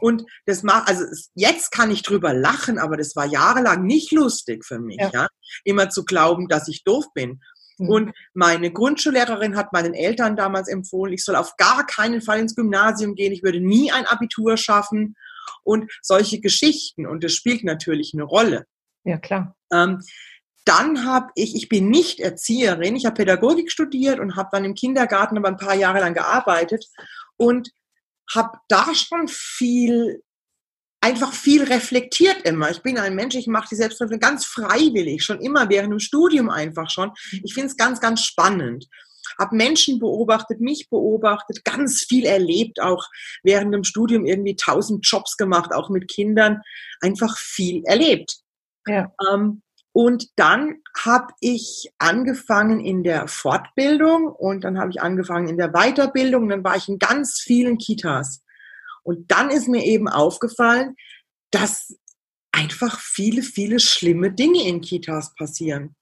[0.00, 4.64] Und das macht, also jetzt kann ich drüber lachen, aber das war jahrelang nicht lustig
[4.64, 5.10] für mich, ja.
[5.12, 5.28] ja?
[5.64, 7.40] Immer zu glauben, dass ich doof bin.
[7.78, 7.88] Mhm.
[7.88, 12.54] Und meine Grundschullehrerin hat meinen Eltern damals empfohlen, ich soll auf gar keinen Fall ins
[12.54, 15.16] Gymnasium gehen, ich würde nie ein Abitur schaffen
[15.64, 17.06] und solche Geschichten.
[17.06, 18.66] Und das spielt natürlich eine Rolle.
[19.04, 19.56] Ja, klar.
[19.72, 20.00] Ähm,
[20.64, 24.74] dann habe ich, ich bin nicht Erzieherin, ich habe Pädagogik studiert und habe dann im
[24.74, 26.84] Kindergarten aber ein paar Jahre lang gearbeitet
[27.38, 27.70] und
[28.34, 30.22] habe da schon viel
[31.00, 32.70] einfach viel reflektiert immer.
[32.70, 36.50] Ich bin ein Mensch, ich mache die Selbstreflexion ganz freiwillig, schon immer während dem Studium
[36.50, 37.12] einfach schon.
[37.44, 38.86] Ich finde es ganz, ganz spannend.
[39.38, 43.06] Hab Menschen beobachtet, mich beobachtet, ganz viel erlebt, auch
[43.42, 46.62] während dem Studium irgendwie tausend Jobs gemacht, auch mit Kindern,
[47.00, 48.38] einfach viel erlebt.
[48.86, 49.12] Ja.
[49.30, 55.56] Ähm, Und dann habe ich angefangen in der Fortbildung und dann habe ich angefangen in
[55.56, 56.48] der Weiterbildung.
[56.48, 58.42] Dann war ich in ganz vielen Kitas.
[59.08, 60.94] Und dann ist mir eben aufgefallen,
[61.50, 61.96] dass
[62.52, 65.96] einfach viele, viele schlimme Dinge in Kitas passieren.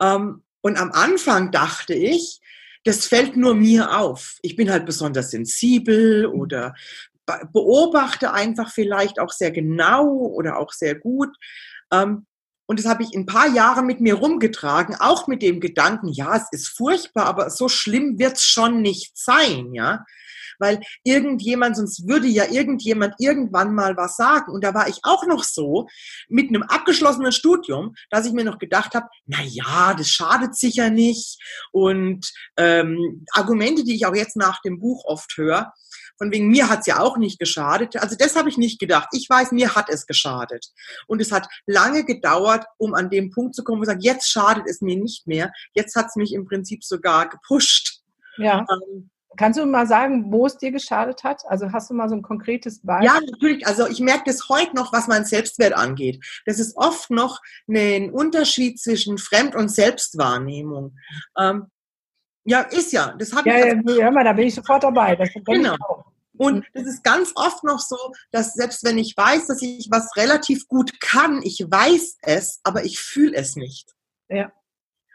[0.00, 2.40] Ähm, und am Anfang dachte ich,
[2.84, 4.38] das fällt nur mir auf.
[4.40, 6.74] Ich bin halt besonders sensibel oder
[7.52, 11.36] beobachte einfach vielleicht auch sehr genau oder auch sehr gut.
[11.92, 12.26] Ähm,
[12.64, 16.34] und das habe ich ein paar Jahre mit mir rumgetragen, auch mit dem Gedanken, ja,
[16.36, 20.06] es ist furchtbar, aber so schlimm wird es schon nicht sein, ja.
[20.60, 24.52] Weil irgendjemand, sonst würde ja irgendjemand irgendwann mal was sagen.
[24.52, 25.88] Und da war ich auch noch so,
[26.28, 30.90] mit einem abgeschlossenen Studium, dass ich mir noch gedacht habe, na ja, das schadet sicher
[30.90, 31.38] nicht.
[31.72, 35.72] Und ähm, Argumente, die ich auch jetzt nach dem Buch oft höre,
[36.20, 37.96] von wegen mir hat's ja auch nicht geschadet.
[37.96, 39.08] Also das habe ich nicht gedacht.
[39.12, 40.66] Ich weiß, mir hat es geschadet.
[41.06, 44.30] Und es hat lange gedauert, um an dem Punkt zu kommen, wo ich sage, jetzt
[44.30, 45.50] schadet es mir nicht mehr.
[45.72, 48.02] Jetzt hat's mich im Prinzip sogar gepusht.
[48.36, 48.66] Ja.
[48.70, 51.42] Ähm, Kannst du mal sagen, wo es dir geschadet hat?
[51.46, 53.06] Also hast du mal so ein konkretes Beispiel?
[53.06, 53.66] Ja, natürlich.
[53.66, 56.24] Also ich merke das heute noch, was mein Selbstwert angeht.
[56.46, 60.96] Das ist oft noch ein Unterschied zwischen Fremd- und Selbstwahrnehmung.
[61.38, 61.66] Ähm,
[62.44, 63.14] ja, ist ja.
[63.18, 63.96] Das habe ja, ich.
[63.96, 65.16] Ja, hör mal, da bin ich sofort dabei.
[65.44, 65.76] Genau.
[66.36, 66.64] Und mhm.
[66.72, 67.98] das ist ganz oft noch so,
[68.32, 72.84] dass selbst wenn ich weiß, dass ich was relativ gut kann, ich weiß es, aber
[72.84, 73.94] ich fühle es nicht.
[74.28, 74.50] Ja.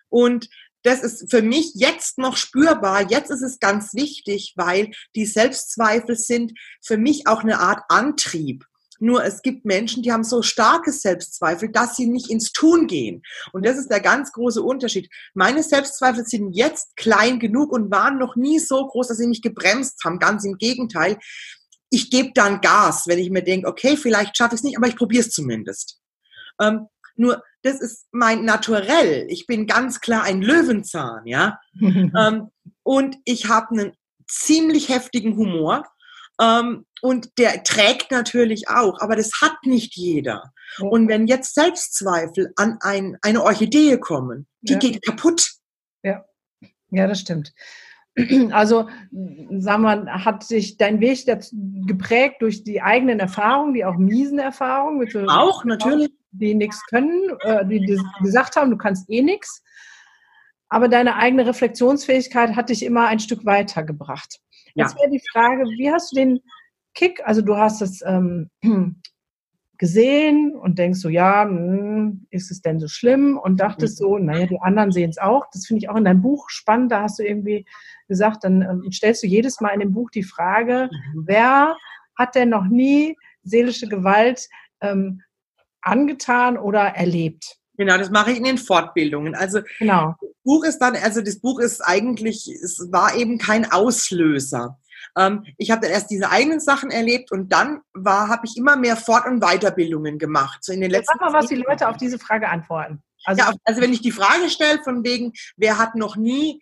[0.09, 0.47] Und
[0.85, 3.09] das ist für mich jetzt noch spürbar.
[3.09, 8.65] Jetzt ist es ganz wichtig, weil die Selbstzweifel sind für mich auch eine Art Antrieb.
[8.99, 13.23] Nur es gibt Menschen, die haben so starke Selbstzweifel, dass sie nicht ins Tun gehen.
[13.51, 15.09] Und das ist der ganz große Unterschied.
[15.33, 19.41] Meine Selbstzweifel sind jetzt klein genug und waren noch nie so groß, dass sie mich
[19.41, 20.19] gebremst haben.
[20.19, 21.17] Ganz im Gegenteil.
[21.89, 24.87] Ich gebe dann Gas, wenn ich mir denke, okay, vielleicht schaffe ich es nicht, aber
[24.87, 25.99] ich probiere es zumindest.
[26.61, 29.25] Ähm, nur, das ist mein Naturell.
[29.29, 31.59] Ich bin ganz klar ein Löwenzahn, ja.
[31.81, 32.49] ähm,
[32.83, 33.93] und ich habe einen
[34.27, 35.85] ziemlich heftigen Humor.
[36.41, 40.51] Ähm, und der trägt natürlich auch, aber das hat nicht jeder.
[40.79, 40.87] Ja.
[40.87, 44.79] Und wenn jetzt Selbstzweifel an ein, eine Orchidee kommen, die ja.
[44.79, 45.51] geht kaputt.
[46.03, 46.25] Ja,
[46.89, 47.53] ja, das stimmt.
[48.51, 51.25] Also, sagen wir, hat sich dein Weg
[51.85, 55.05] geprägt durch die eigenen Erfahrungen, die auch miesen Erfahrungen?
[55.09, 56.11] So auch, natürlich.
[56.37, 59.63] Die nichts können, äh, die, gesagt haben, du kannst eh nichts.
[60.69, 64.39] Aber deine eigene Reflexionsfähigkeit hat dich immer ein Stück weitergebracht.
[64.73, 65.01] Jetzt ja.
[65.01, 66.41] wäre die Frage, wie hast du den
[66.93, 68.49] Kick, also du hast es ähm,
[69.77, 73.37] gesehen und denkst so, ja, mh, hm, ist es denn so schlimm?
[73.37, 75.45] Und dachtest so, naja, die anderen sehen es auch.
[75.51, 76.91] Das finde ich auch in deinem Buch spannend.
[76.91, 77.65] Da hast du irgendwie
[78.07, 81.23] gesagt, dann ähm, stellst du jedes Mal in dem Buch die Frage, mhm.
[81.27, 81.75] wer
[82.17, 84.47] hat denn noch nie seelische Gewalt
[84.81, 85.21] ähm,
[85.85, 87.57] angetan oder erlebt?
[87.77, 89.35] Genau, das mache ich in den Fortbildungen.
[89.35, 90.15] Also genau.
[90.21, 94.77] das Buch ist dann, also das Buch ist eigentlich, es war eben kein Auslöser.
[95.17, 98.75] Ähm, ich habe dann erst diese eigenen Sachen erlebt und dann war, habe ich immer
[98.75, 100.63] mehr Fort- und Weiterbildungen gemacht.
[100.63, 103.01] So in den letzten Sag mal, was die Leute auf diese Frage antworten.
[103.25, 106.61] Also, ja, also wenn ich die Frage stelle von wegen, wer hat noch nie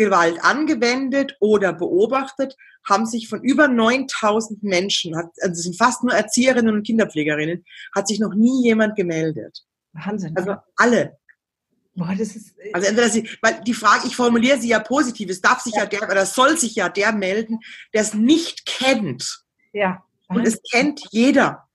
[0.00, 2.56] Selbstgewalt angewendet oder beobachtet,
[2.88, 8.08] haben sich von über 9000 Menschen, also es sind fast nur Erzieherinnen und Kinderpflegerinnen, hat
[8.08, 9.64] sich noch nie jemand gemeldet.
[9.92, 10.36] Wahnsinn.
[10.36, 11.18] Also alle.
[11.94, 15.28] Boah, das ist, äh, also entweder sie, weil die Frage, ich formuliere sie ja positiv,
[15.28, 17.58] es darf sich ja, ja der oder soll sich ja der melden,
[17.92, 19.44] der es nicht kennt.
[19.72, 20.04] Ja.
[20.28, 21.66] Und es kennt jeder.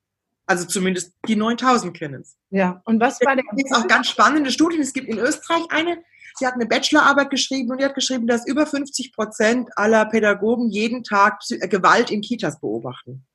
[0.47, 2.37] Also zumindest die 9000 kennen es.
[2.49, 2.81] Ja.
[2.85, 3.43] Und was war der?
[3.51, 4.81] Es gibt auch ganz spannende Studien.
[4.81, 6.03] Es gibt in Österreich eine,
[6.37, 10.69] sie hat eine Bachelorarbeit geschrieben und die hat geschrieben, dass über 50 Prozent aller Pädagogen
[10.69, 13.25] jeden Tag äh, Gewalt in Kitas beobachten.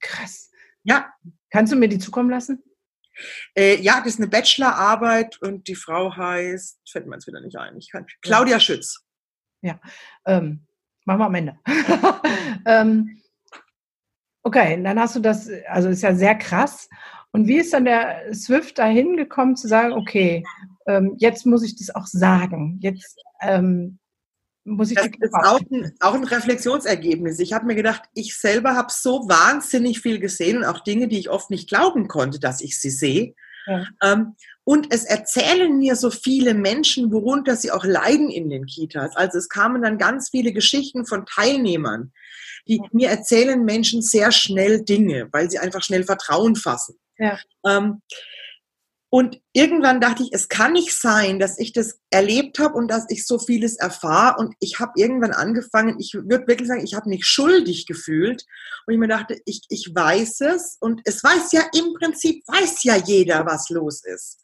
[0.00, 0.50] Krass.
[0.82, 1.12] Ja.
[1.50, 2.62] Kannst du mir die zukommen lassen?
[3.56, 7.56] Äh, ja, das ist eine Bachelorarbeit und die Frau heißt, fällt mir jetzt wieder nicht
[7.56, 8.60] ein, ich kann, Claudia.
[8.60, 9.04] Schütz.
[9.60, 9.80] Ja,
[10.24, 10.66] ähm,
[11.04, 11.58] machen wir am Ende.
[12.66, 13.20] ähm,
[14.42, 16.88] okay, dann hast du das, also ist ja sehr krass.
[17.32, 20.44] Und wie ist dann der Swift dahin gekommen zu sagen, okay,
[20.86, 22.78] ähm, jetzt muss ich das auch sagen.
[22.80, 23.98] Jetzt ähm,
[24.64, 27.38] muss ich das ist auch ein, auch ein Reflexionsergebnis.
[27.38, 31.18] Ich habe mir gedacht, ich selber habe so wahnsinnig viel gesehen und auch Dinge, die
[31.18, 33.34] ich oft nicht glauben konnte, dass ich sie sehe.
[33.66, 33.86] Ja.
[34.02, 39.16] Ähm, und es erzählen mir so viele Menschen, worunter sie auch leiden in den Kitas.
[39.16, 42.12] Also es kamen dann ganz viele Geschichten von Teilnehmern,
[42.66, 46.96] die mir erzählen Menschen sehr schnell Dinge, weil sie einfach schnell Vertrauen fassen.
[47.18, 47.38] Ja.
[47.66, 48.02] Ähm,
[49.10, 53.06] und irgendwann dachte ich, es kann nicht sein, dass ich das erlebt habe und dass
[53.08, 54.38] ich so vieles erfahre.
[54.38, 58.44] Und ich habe irgendwann angefangen, ich würde wirklich sagen, ich habe mich schuldig gefühlt.
[58.86, 60.76] Und ich mir dachte, ich, ich weiß es.
[60.80, 64.42] Und es weiß ja im Prinzip, weiß ja jeder, was los ist.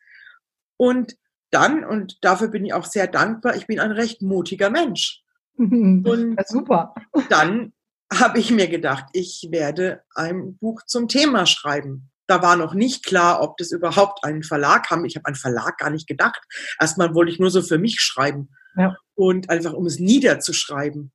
[0.78, 1.14] Und
[1.50, 5.22] dann, und dafür bin ich auch sehr dankbar, ich bin ein recht mutiger Mensch.
[5.56, 6.94] Und super.
[7.28, 7.74] Dann
[8.12, 12.10] habe ich mir gedacht, ich werde ein Buch zum Thema schreiben.
[12.26, 15.04] Da war noch nicht klar, ob das überhaupt einen Verlag haben.
[15.04, 16.42] Ich habe einen Verlag gar nicht gedacht.
[16.80, 18.50] Erstmal wollte ich nur so für mich schreiben.
[18.76, 18.96] Ja.
[19.14, 21.12] Und einfach, um es niederzuschreiben.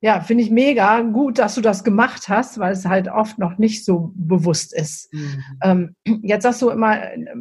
[0.00, 3.56] Ja, finde ich mega gut, dass du das gemacht hast, weil es halt oft noch
[3.56, 5.10] nicht so bewusst ist.
[5.14, 5.44] Mhm.
[5.62, 7.00] Ähm, jetzt sagst du immer,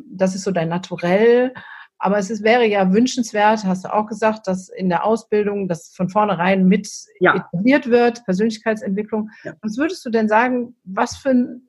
[0.10, 1.54] das ist so dein Naturell,
[1.98, 5.94] aber es ist, wäre ja wünschenswert, hast du auch gesagt, dass in der Ausbildung das
[5.96, 7.36] von vornherein mit ja.
[7.36, 9.30] etabliert wird, Persönlichkeitsentwicklung.
[9.44, 9.54] Ja.
[9.62, 11.68] Was würdest du denn sagen, was für ein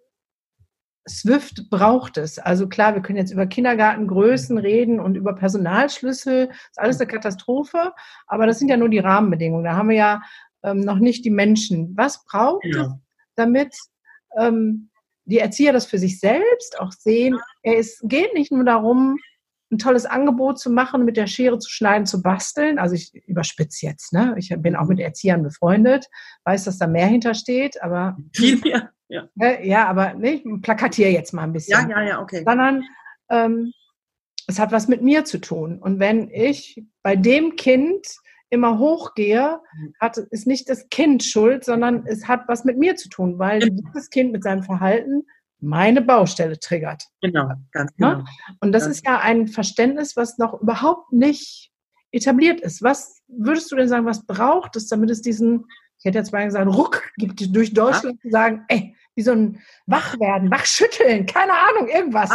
[1.09, 2.38] Swift braucht es?
[2.38, 7.09] Also klar, wir können jetzt über Kindergartengrößen reden und über Personalschlüssel, das ist alles eine
[7.09, 7.93] Katastrophe,
[8.27, 9.64] aber das sind ja nur die Rahmenbedingungen.
[9.64, 10.23] Da haben wir ja
[10.62, 11.95] ähm, noch nicht die Menschen.
[11.97, 12.83] Was braucht ja.
[12.83, 12.88] es,
[13.37, 13.77] damit
[14.38, 14.90] ähm,
[15.27, 17.38] die Erzieher das für sich selbst auch sehen?
[17.62, 19.19] Es geht nicht nur darum,
[19.71, 22.79] ein tolles Angebot zu machen, mit der Schere zu schneiden, zu basteln.
[22.79, 24.35] Also ich überspitze jetzt, ne?
[24.38, 26.07] Ich bin auch mit Erziehern befreundet,
[26.45, 28.90] weiß, dass da mehr hintersteht, aber viel mehr.
[29.09, 31.90] Ja, äh, ja aber ne, ich plakatiere jetzt mal ein bisschen.
[31.90, 32.43] Ja, ja, ja, okay.
[32.47, 32.85] Sondern
[33.31, 33.73] ähm,
[34.47, 35.79] es hat was mit mir zu tun.
[35.81, 38.07] Und wenn ich bei dem Kind
[38.51, 39.95] immer hochgehe, mhm.
[40.01, 43.61] hat, ist nicht das Kind schuld, sondern es hat was mit mir zu tun, weil
[43.61, 45.25] dieses Kind mit seinem Verhalten
[45.61, 47.05] meine Baustelle triggert.
[47.21, 48.09] Genau, ganz ne?
[48.17, 48.25] genau.
[48.61, 51.73] Und das ganz ist ja ein Verständnis, was noch überhaupt nicht
[52.12, 52.83] etabliert ist.
[52.83, 55.67] Was würdest du denn sagen, was braucht es, damit es diesen,
[56.05, 59.62] ich hätte jetzt mal gesagt, Ruck gibt durch Deutschland zu sagen, ey, wie so ein
[59.87, 62.31] Wachwerden, Wachschütteln, keine Ahnung, irgendwas.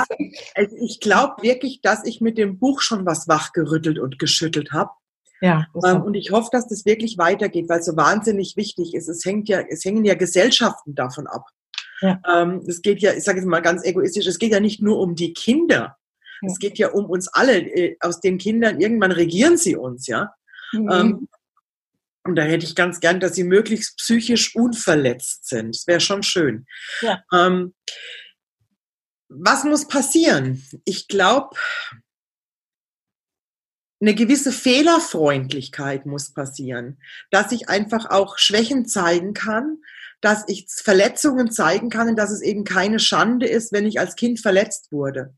[0.56, 4.90] Also ich glaube wirklich, dass ich mit dem Buch schon was wachgerüttelt und geschüttelt habe.
[5.40, 9.08] Ja, ähm, und ich hoffe, dass das wirklich weitergeht, weil es so wahnsinnig wichtig ist.
[9.08, 11.46] Es hängt ja, es hängen ja Gesellschaften davon ab.
[12.02, 12.20] Ja.
[12.28, 14.98] Ähm, es geht ja, ich sage jetzt mal ganz egoistisch, es geht ja nicht nur
[14.98, 15.96] um die Kinder.
[16.42, 16.48] Ja.
[16.48, 17.60] Es geht ja um uns alle.
[17.60, 20.34] Äh, aus den Kindern, irgendwann regieren sie uns, ja.
[20.74, 20.90] Mhm.
[20.92, 21.28] Ähm,
[22.30, 25.76] und da hätte ich ganz gern, dass sie möglichst psychisch unverletzt sind.
[25.76, 26.66] Das wäre schon schön.
[27.02, 27.24] Ja.
[27.34, 27.74] Ähm,
[29.30, 30.64] was muss passieren?
[30.86, 31.56] Ich glaube,
[34.02, 37.00] eine gewisse Fehlerfreundlichkeit muss passieren,
[37.32, 39.80] dass ich einfach auch Schwächen zeigen kann,
[40.22, 44.16] dass ich Verletzungen zeigen kann und dass es eben keine Schande ist, wenn ich als
[44.16, 45.34] Kind verletzt wurde.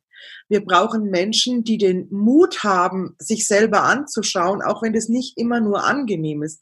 [0.49, 5.59] Wir brauchen Menschen, die den Mut haben, sich selber anzuschauen, auch wenn das nicht immer
[5.59, 6.61] nur angenehm ist.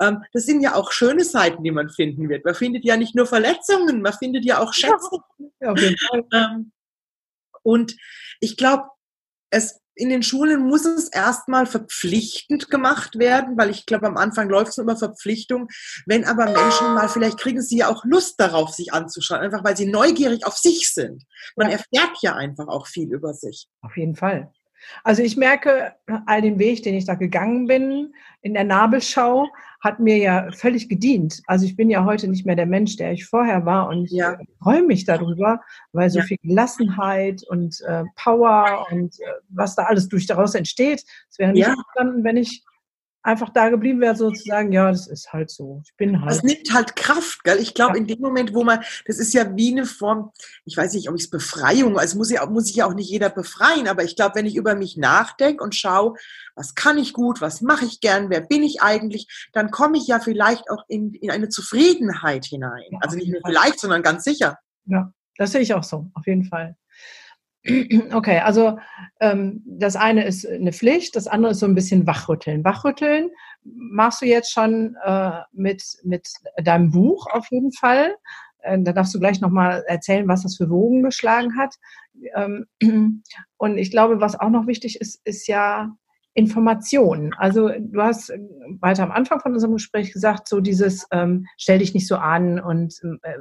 [0.00, 2.44] Ähm, das sind ja auch schöne Seiten, die man finden wird.
[2.44, 5.18] Man findet ja nicht nur Verletzungen, man findet ja auch Schätze.
[5.60, 5.74] Ja,
[6.32, 6.72] ähm,
[7.62, 7.96] und
[8.40, 8.84] ich glaube,
[9.50, 14.48] es in den Schulen muss es erstmal verpflichtend gemacht werden, weil ich glaube, am Anfang
[14.48, 15.68] läuft es immer Verpflichtung.
[16.06, 19.76] Wenn aber Menschen mal, vielleicht kriegen sie ja auch Lust darauf, sich anzuschauen, einfach weil
[19.76, 21.24] sie neugierig auf sich sind.
[21.56, 23.68] Man erfährt ja einfach auch viel über sich.
[23.82, 24.50] Auf jeden Fall.
[25.04, 25.94] Also ich merke,
[26.26, 29.48] all den Weg, den ich da gegangen bin, in der Nabelschau,
[29.80, 31.42] hat mir ja völlig gedient.
[31.46, 34.12] Also ich bin ja heute nicht mehr der Mensch, der ich vorher war und ich
[34.12, 34.38] ja.
[34.62, 35.60] freue mich darüber,
[35.92, 36.24] weil so ja.
[36.24, 41.52] viel Gelassenheit und äh, Power und äh, was da alles durch daraus entsteht, es wäre
[41.52, 41.74] nicht ja.
[41.74, 42.62] entstanden, wenn ich
[43.22, 45.82] einfach da geblieben wäre, sozusagen, ja, das ist halt so.
[45.84, 46.30] Ich bin halt.
[46.30, 47.58] Das nimmt halt Kraft, gell?
[47.58, 47.98] Ich glaube, ja.
[47.98, 50.32] in dem Moment, wo man, das ist ja wie eine Form,
[50.64, 53.10] ich weiß nicht, ob ich es Befreiung, also muss, ich, muss ich ja auch nicht
[53.10, 56.14] jeder befreien, aber ich glaube, wenn ich über mich nachdenke und schaue,
[56.54, 60.06] was kann ich gut, was mache ich gern, wer bin ich eigentlich, dann komme ich
[60.06, 62.84] ja vielleicht auch in, in eine Zufriedenheit hinein.
[62.90, 64.58] Ja, also nicht nur vielleicht, sondern ganz sicher.
[64.86, 66.76] Ja, das sehe ich auch so, auf jeden Fall.
[68.12, 68.78] Okay, also
[69.20, 72.64] ähm, das eine ist eine Pflicht, das andere ist so ein bisschen Wachrütteln.
[72.64, 73.30] Wachrütteln
[73.64, 76.28] machst du jetzt schon äh, mit, mit
[76.62, 78.14] deinem Buch auf jeden Fall.
[78.60, 81.74] Äh, da darfst du gleich nochmal erzählen, was das für Wogen geschlagen hat.
[82.34, 82.66] Ähm,
[83.58, 85.94] und ich glaube, was auch noch wichtig ist, ist ja
[86.34, 87.34] Information.
[87.36, 88.32] Also du hast
[88.80, 92.60] weiter am Anfang von unserem Gespräch gesagt, so dieses ähm, stell dich nicht so an
[92.60, 93.34] und äh,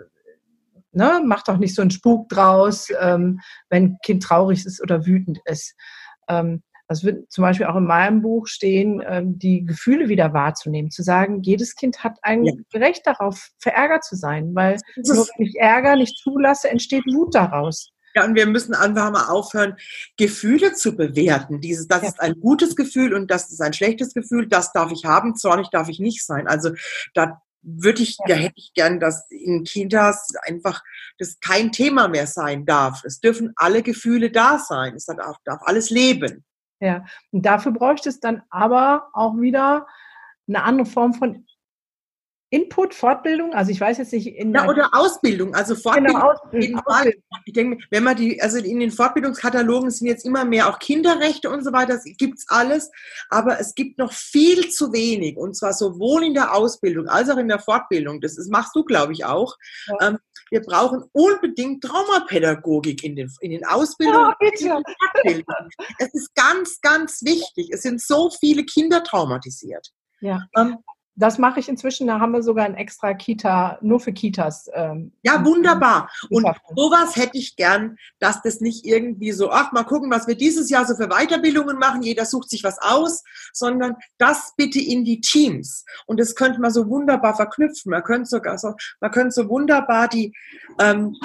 [0.92, 5.40] ne, mach doch nicht so einen Spuk draus, ähm, wenn Kind traurig ist oder wütend
[5.46, 5.76] ist.
[6.28, 10.90] Ähm, das wird zum Beispiel auch in meinem Buch stehen, ähm, die Gefühle wieder wahrzunehmen,
[10.90, 12.54] zu sagen, jedes Kind hat ein ja.
[12.74, 17.90] Recht darauf, verärgert zu sein, weil nur wenn ich Ärger nicht zulasse, entsteht Wut daraus.
[18.16, 19.76] Ja, und wir müssen einfach mal aufhören,
[20.18, 21.62] Gefühle zu bewerten.
[21.62, 22.08] Dieses, das ja.
[22.08, 25.70] ist ein gutes Gefühl und das ist ein schlechtes Gefühl, das darf ich haben, zornig
[25.70, 26.48] darf ich nicht sein.
[26.48, 26.72] Also
[27.14, 28.36] da würde ich, ja.
[28.36, 30.82] hätte ich gern, dass in Kitas einfach
[31.18, 33.04] das kein Thema mehr sein darf.
[33.04, 34.96] Es dürfen alle Gefühle da sein.
[34.96, 36.46] Es darf, darf alles leben.
[36.80, 39.86] Ja, und dafür bräuchte es dann aber auch wieder
[40.48, 41.46] eine andere Form von
[42.52, 46.16] Input, Fortbildung, also ich weiß jetzt nicht in ja, oder Ausbildung, also Fortbildung.
[46.16, 47.24] Genau, Ausbildung, Ausbildung.
[47.46, 51.50] Ich denke, wenn man die, also in den Fortbildungskatalogen sind jetzt immer mehr auch Kinderrechte
[51.52, 52.92] und so weiter, das gibt's alles,
[53.30, 57.38] aber es gibt noch viel zu wenig und zwar sowohl in der Ausbildung als auch
[57.38, 58.20] in der Fortbildung.
[58.20, 59.56] Das ist, machst du, glaube ich, auch.
[59.88, 60.08] Ja.
[60.08, 60.18] Ähm,
[60.50, 64.34] wir brauchen unbedingt Traumapädagogik in den, in den Ausbildungen.
[64.60, 64.82] Ja,
[66.00, 67.70] es ist ganz, ganz wichtig.
[67.72, 69.92] Es sind so viele Kinder traumatisiert.
[70.22, 70.42] Ja.
[70.58, 70.78] Ähm,
[71.20, 72.08] das mache ich inzwischen.
[72.08, 74.70] Da haben wir sogar ein extra Kita, nur für Kitas.
[74.74, 76.10] Ähm, ja, wunderbar.
[76.30, 80.36] Und sowas hätte ich gern, dass das nicht irgendwie so, ach, mal gucken, was wir
[80.36, 82.02] dieses Jahr so für Weiterbildungen machen.
[82.02, 85.84] Jeder sucht sich was aus, sondern das bitte in die Teams.
[86.06, 87.92] Und das könnte man so wunderbar verknüpfen.
[87.92, 90.34] Man könnte sogar so, man könnte so wunderbar die,
[90.80, 91.16] ähm,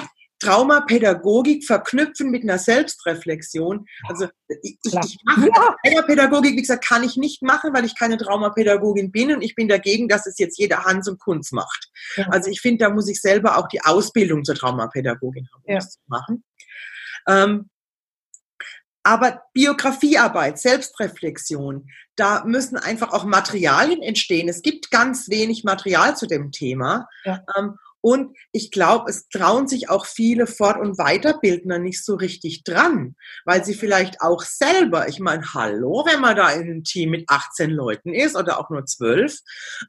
[0.45, 3.85] Traumapädagogik verknüpfen mit einer Selbstreflexion.
[4.07, 4.27] Also
[4.61, 5.75] ich, ich mache ja.
[5.83, 9.67] Traumapädagogik, wie gesagt, kann ich nicht machen, weil ich keine Traumapädagogin bin und ich bin
[9.67, 11.89] dagegen, dass es jetzt jeder Hans und Kunz macht.
[12.15, 12.27] Ja.
[12.29, 15.75] Also ich finde, da muss ich selber auch die Ausbildung zur Traumapädagogin haben, ja.
[15.75, 16.43] das zu machen.
[17.27, 17.69] Ähm,
[19.03, 24.49] aber Biografiearbeit, Selbstreflexion, da müssen einfach auch Materialien entstehen.
[24.49, 27.07] Es gibt ganz wenig Material zu dem Thema.
[27.23, 27.45] Ja.
[27.55, 27.75] Ähm,
[28.05, 33.15] und ich glaube, es trauen sich auch viele Fort- und Weiterbildner nicht so richtig dran,
[33.45, 37.27] weil sie vielleicht auch selber, ich meine, hallo, wenn man da in einem Team mit
[37.27, 39.39] 18 Leuten ist oder auch nur 12,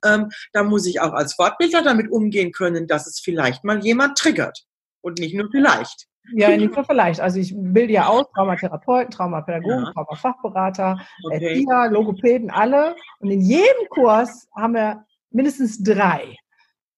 [0.02, 4.16] ähm, da muss ich auch als Fortbildner damit umgehen können, dass es vielleicht mal jemand
[4.16, 4.64] triggert.
[5.02, 6.06] Und nicht nur vielleicht.
[6.32, 7.20] Ja, nicht nur vielleicht.
[7.20, 9.92] Also ich bilde ja aus Traumatherapeuten, Traumapädagogen, ja.
[9.92, 11.48] Traumafachberater, okay.
[11.48, 12.96] Erzieher, Logopäden, alle.
[13.18, 16.34] Und in jedem Kurs haben wir mindestens drei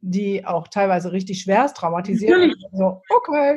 [0.01, 2.55] die auch teilweise richtig schwerst traumatisiert.
[2.73, 3.57] So, okay,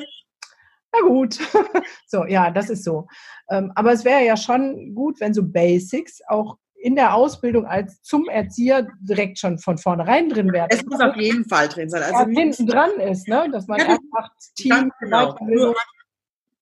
[0.93, 1.39] na gut.
[2.07, 3.07] so, ja, das ist so.
[3.49, 8.01] Ähm, aber es wäre ja schon gut, wenn so Basics auch in der Ausbildung als
[8.01, 10.67] zum Erzieher direkt schon von vornherein drin wären.
[10.71, 12.01] Es muss auf jeden Fall drin sein.
[12.01, 13.47] Also ja, hinten dran ist, ne?
[13.51, 15.37] dass man ja, einfach Team, genau.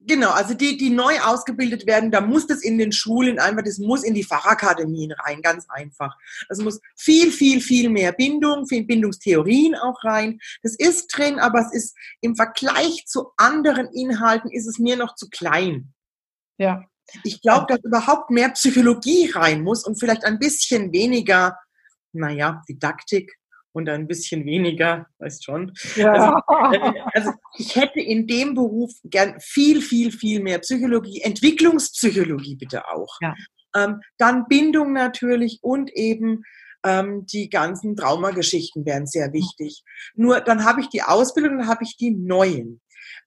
[0.02, 3.80] Genau, also die, die neu ausgebildet werden, da muss das in den Schulen einfach, das
[3.80, 6.18] muss in die Fachakademien rein, ganz einfach.
[6.48, 10.40] Das muss viel, viel, viel mehr Bindung, viel Bindungstheorien auch rein.
[10.64, 15.16] Das ist drin, aber es ist im Vergleich zu anderen Inhalten ist es mir noch
[15.16, 15.94] zu klein.
[16.58, 16.86] Ja.
[17.24, 21.58] Ich glaube, dass überhaupt mehr Psychologie rein muss und vielleicht ein bisschen weniger,
[22.14, 23.36] naja, Didaktik
[23.72, 25.74] und ein bisschen weniger, weißt schon.
[25.96, 26.12] Ja.
[26.12, 32.56] Also, äh, also, ich hätte in dem Beruf gern viel, viel, viel mehr Psychologie, Entwicklungspsychologie
[32.56, 33.18] bitte auch.
[33.22, 33.36] Ja.
[33.76, 36.44] Ähm, dann Bindung natürlich und eben
[36.84, 39.84] ähm, die ganzen Traumageschichten wären sehr wichtig.
[40.16, 42.82] Nur dann habe ich die Ausbildung, dann habe ich die neuen.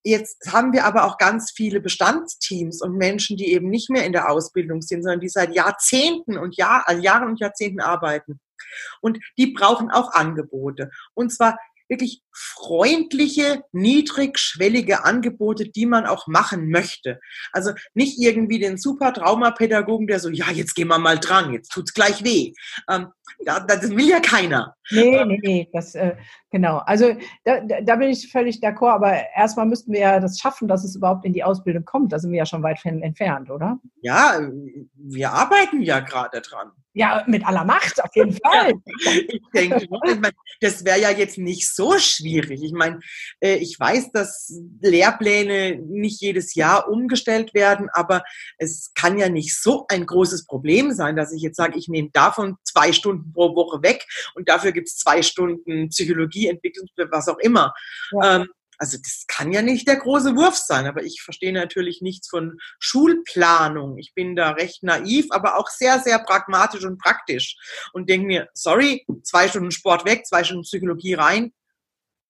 [0.05, 4.13] Jetzt haben wir aber auch ganz viele Bestandsteams und Menschen, die eben nicht mehr in
[4.13, 8.41] der Ausbildung sind, sondern die seit Jahrzehnten und Jahr, also Jahren und Jahrzehnten arbeiten.
[9.01, 10.91] Und die brauchen auch Angebote.
[11.15, 11.57] Und zwar
[11.93, 17.21] wirklich freundliche, niedrigschwellige Angebote, die man auch machen möchte.
[17.53, 21.71] Also nicht irgendwie den super Traumapädagogen, der so, ja, jetzt gehen wir mal dran, jetzt
[21.71, 22.53] tut's gleich weh.
[22.91, 23.09] Ähm,
[23.45, 24.75] das will ja keiner.
[24.91, 26.17] Nee, nee, nee, das, äh,
[26.51, 26.79] genau.
[26.79, 30.85] Also da, da bin ich völlig d'accord, aber erstmal müssten wir ja das schaffen, dass
[30.85, 32.13] es überhaupt in die Ausbildung kommt.
[32.13, 33.79] Da sind wir ja schon weit entfernt, oder?
[34.01, 34.41] Ja,
[35.05, 36.71] wir arbeiten ja gerade dran.
[36.95, 38.75] Ja, mit aller Macht, auf jeden Fall.
[39.01, 39.89] Ja, ich denke,
[40.61, 42.63] das wäre ja jetzt nicht so schwierig.
[42.63, 43.01] Ich meine,
[43.41, 48.23] äh, ich weiß, dass Lehrpläne nicht jedes Jahr umgestellt werden, aber
[48.59, 52.11] es kann ja nicht so ein großes Problem sein, dass ich jetzt sage, ich nehme
[52.13, 57.29] davon zwei Stunden pro Woche weg und dafür gibt es zwei Stunden Psychologie, Entwicklung, was
[57.29, 57.73] auch immer.
[58.13, 58.37] Ja.
[58.37, 58.49] Ähm,
[58.79, 62.59] also das kann ja nicht der große Wurf sein, aber ich verstehe natürlich nichts von
[62.81, 63.99] Schulplanung.
[63.99, 67.57] Ich bin da recht naiv, aber auch sehr, sehr pragmatisch und praktisch
[67.93, 71.53] und denke mir, sorry, zwei Stunden Sport weg, zwei Stunden Psychologie rein.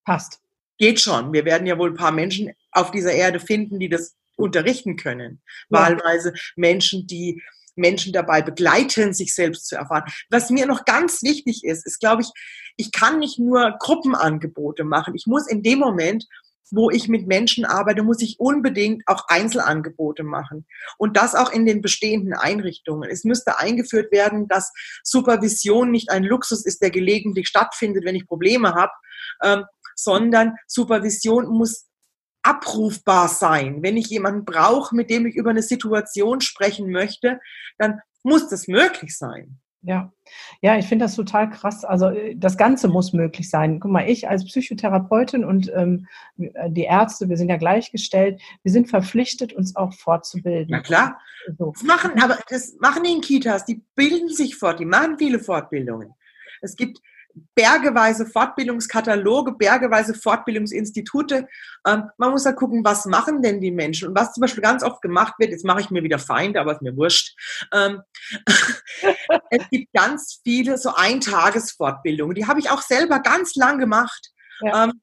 [0.04, 0.40] Passt.
[0.78, 1.32] Geht schon.
[1.32, 5.42] Wir werden ja wohl ein paar Menschen auf dieser Erde finden, die das unterrichten können.
[5.70, 5.80] Ja.
[5.80, 7.42] Wahlweise Menschen, die
[7.74, 10.04] Menschen dabei begleiten, sich selbst zu erfahren.
[10.30, 12.28] Was mir noch ganz wichtig ist, ist, glaube ich,
[12.76, 15.14] ich kann nicht nur Gruppenangebote machen.
[15.14, 16.26] Ich muss in dem Moment,
[16.70, 20.66] wo ich mit Menschen arbeite, muss ich unbedingt auch Einzelangebote machen.
[20.96, 23.10] Und das auch in den bestehenden Einrichtungen.
[23.10, 28.26] Es müsste eingeführt werden, dass Supervision nicht ein Luxus ist, der gelegentlich stattfindet, wenn ich
[28.26, 28.92] Probleme habe,
[29.42, 29.64] ähm,
[29.94, 31.86] sondern Supervision muss
[32.42, 33.82] abrufbar sein.
[33.82, 37.40] Wenn ich jemanden brauche, mit dem ich über eine Situation sprechen möchte,
[37.78, 39.58] dann muss das möglich sein.
[39.84, 40.12] Ja,
[40.60, 41.84] ja, ich finde das total krass.
[41.84, 43.80] Also äh, das Ganze muss möglich sein.
[43.80, 48.88] Guck mal, ich als Psychotherapeutin und ähm, die Ärzte, wir sind ja gleichgestellt, wir sind
[48.88, 50.68] verpflichtet, uns auch fortzubilden.
[50.70, 51.18] Na klar.
[51.58, 51.72] So.
[51.72, 55.40] Das machen, aber das machen die in Kitas, die bilden sich fort, die machen viele
[55.40, 56.14] Fortbildungen.
[56.60, 57.00] Es gibt
[57.54, 61.48] bergeweise Fortbildungskataloge, bergeweise Fortbildungsinstitute.
[61.86, 64.08] Ähm, man muss halt gucken, was machen denn die Menschen?
[64.08, 66.72] Und was zum Beispiel ganz oft gemacht wird, jetzt mache ich mir wieder Feinde, aber
[66.72, 67.36] ist mir wurscht.
[67.72, 68.02] Ähm,
[69.50, 72.34] es gibt ganz viele so Eintagesfortbildungen.
[72.34, 74.30] Die habe ich auch selber ganz lang gemacht.
[74.60, 74.84] Ja.
[74.84, 75.00] Ähm,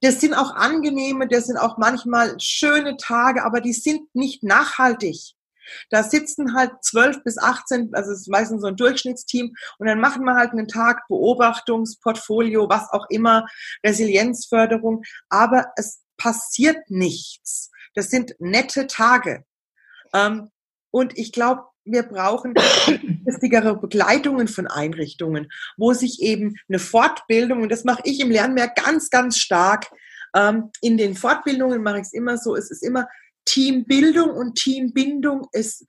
[0.00, 5.34] das sind auch angenehme, das sind auch manchmal schöne Tage, aber die sind nicht nachhaltig.
[5.90, 10.00] Da sitzen halt zwölf bis 18, also es ist meistens so ein Durchschnittsteam und dann
[10.00, 13.46] machen wir halt einen Tag Beobachtungsportfolio, was auch immer,
[13.84, 17.70] Resilienzförderung, aber es passiert nichts.
[17.94, 19.44] Das sind nette Tage.
[20.12, 20.50] Ähm,
[20.90, 27.70] und ich glaube, wir brauchen langfristigere Begleitungen von Einrichtungen, wo sich eben eine Fortbildung, und
[27.70, 29.90] das mache ich im Lernmeer ganz, ganz stark,
[30.34, 33.06] ähm, in den Fortbildungen mache ich es immer so, es ist immer
[33.44, 35.84] Teambildung und Teambindung ist,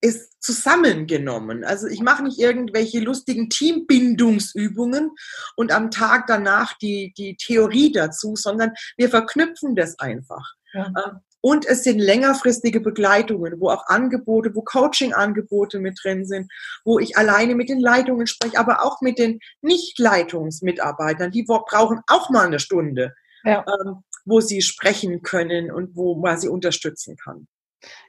[0.00, 1.64] ist zusammengenommen.
[1.64, 5.10] Also ich mache nicht irgendwelche lustigen Teambindungsübungen
[5.56, 10.54] und am Tag danach die, die Theorie dazu, sondern wir verknüpfen das einfach.
[10.72, 10.86] Ja.
[10.86, 16.52] Ähm, und es sind längerfristige Begleitungen, wo auch Angebote, wo Coaching-Angebote mit drin sind,
[16.84, 21.30] wo ich alleine mit den Leitungen spreche, aber auch mit den Nicht-Leitungsmitarbeitern.
[21.30, 23.14] Die brauchen auch mal eine Stunde.
[23.44, 23.64] Ja.
[23.66, 27.46] Ähm, wo sie sprechen können und wo man sie unterstützen kann.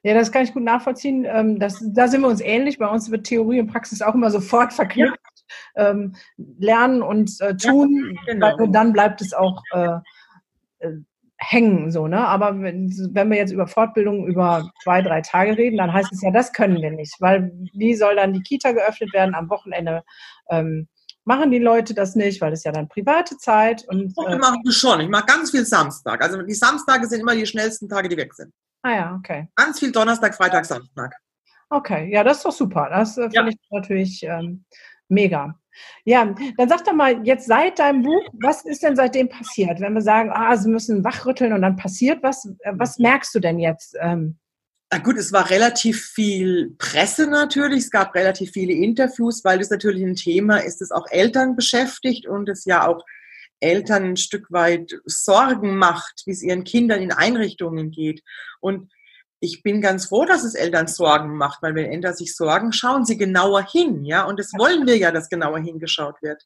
[0.04, 1.26] Ja, das kann ich gut nachvollziehen.
[1.26, 2.78] Ähm, das, da sind wir uns ähnlich.
[2.78, 5.18] Bei uns wird Theorie und Praxis auch immer sofort verknüpft.
[5.76, 5.92] Ja.
[5.92, 8.68] Ähm, lernen und äh, tun, ja, genau.
[8.68, 9.98] dann bleibt es auch äh,
[10.80, 10.94] äh,
[11.38, 11.92] hängen.
[11.92, 12.26] So, ne?
[12.26, 16.22] Aber wenn, wenn wir jetzt über Fortbildung über zwei, drei Tage reden, dann heißt es
[16.22, 17.16] ja, das können wir nicht.
[17.20, 20.04] Weil wie soll dann die Kita geöffnet werden am Wochenende?
[20.50, 20.88] Ähm,
[21.26, 24.14] machen die Leute das nicht, weil es ja dann private Zeit und.
[24.28, 25.02] Äh, machen wir schon.
[25.02, 26.22] Ich mache ganz viel Samstag.
[26.24, 28.54] Also die Samstage sind immer die schnellsten Tage, die weg sind.
[28.84, 29.48] Ah ja, okay.
[29.56, 31.14] Ganz viel Donnerstag, Freitag, Samstag.
[31.70, 32.90] Okay, ja, das ist doch super.
[32.90, 33.48] Das äh, finde ja.
[33.48, 34.66] ich natürlich ähm,
[35.08, 35.56] mega.
[36.04, 39.80] Ja, dann sag doch mal jetzt seit deinem Buch, was ist denn seitdem passiert?
[39.80, 43.40] Wenn wir sagen, ah, sie müssen wachrütteln und dann passiert was, äh, was merkst du
[43.40, 43.96] denn jetzt?
[44.02, 44.38] Ähm,
[45.00, 50.04] gut, es war relativ viel Presse natürlich, es gab relativ viele Interviews, weil das natürlich
[50.04, 53.06] ein Thema ist, das auch Eltern beschäftigt und es ja auch
[53.62, 58.22] Eltern ein Stück weit Sorgen macht, wie es ihren Kindern in Einrichtungen geht.
[58.60, 58.92] Und
[59.40, 63.06] ich bin ganz froh, dass es Eltern Sorgen macht, weil wenn Eltern sich sorgen, schauen
[63.06, 66.44] sie genauer hin, ja, und das wollen wir ja, dass genauer hingeschaut wird.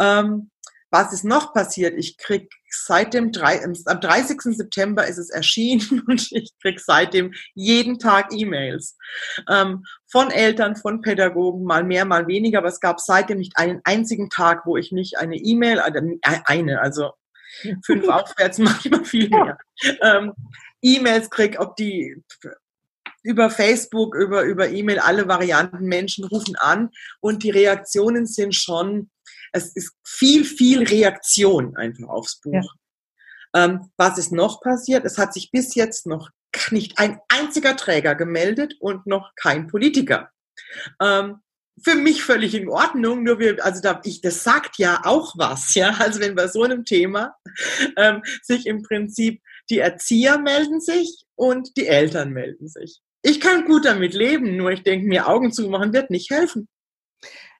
[0.00, 0.50] Ähm,
[0.94, 1.94] was ist noch passiert?
[1.98, 4.40] Ich krieg seit dem am 30.
[4.56, 8.96] September ist es erschienen und ich krieg seitdem jeden Tag E-Mails
[9.50, 13.80] ähm, von Eltern, von Pädagogen, mal mehr, mal weniger, aber es gab seitdem nicht einen
[13.82, 17.10] einzigen Tag, wo ich nicht eine E-Mail, äh, eine, also
[17.84, 19.58] fünf aufwärts, manchmal viel mehr,
[20.00, 20.32] ähm,
[20.80, 22.22] E-Mails krieg, ob die
[23.24, 26.90] über Facebook, über, über E-Mail, alle Varianten, Menschen rufen an
[27.20, 29.10] und die Reaktionen sind schon
[29.54, 32.74] es ist viel, viel Reaktion einfach aufs Buch.
[33.54, 33.64] Ja.
[33.64, 35.04] Ähm, was ist noch passiert?
[35.04, 36.30] Es hat sich bis jetzt noch
[36.70, 40.30] nicht ein einziger Träger gemeldet und noch kein Politiker.
[41.00, 41.38] Ähm,
[41.82, 45.74] für mich völlig in Ordnung, nur wir, also da, ich, das sagt ja auch was,
[45.74, 45.90] ja.
[45.98, 47.36] Also wenn bei so einem Thema
[47.96, 49.40] ähm, sich im Prinzip
[49.70, 53.00] die Erzieher melden sich und die Eltern melden sich.
[53.22, 56.68] Ich kann gut damit leben, nur ich denke mir, Augen zumachen wird nicht helfen.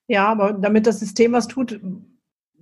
[0.06, 1.80] Ja, aber damit das System was tut,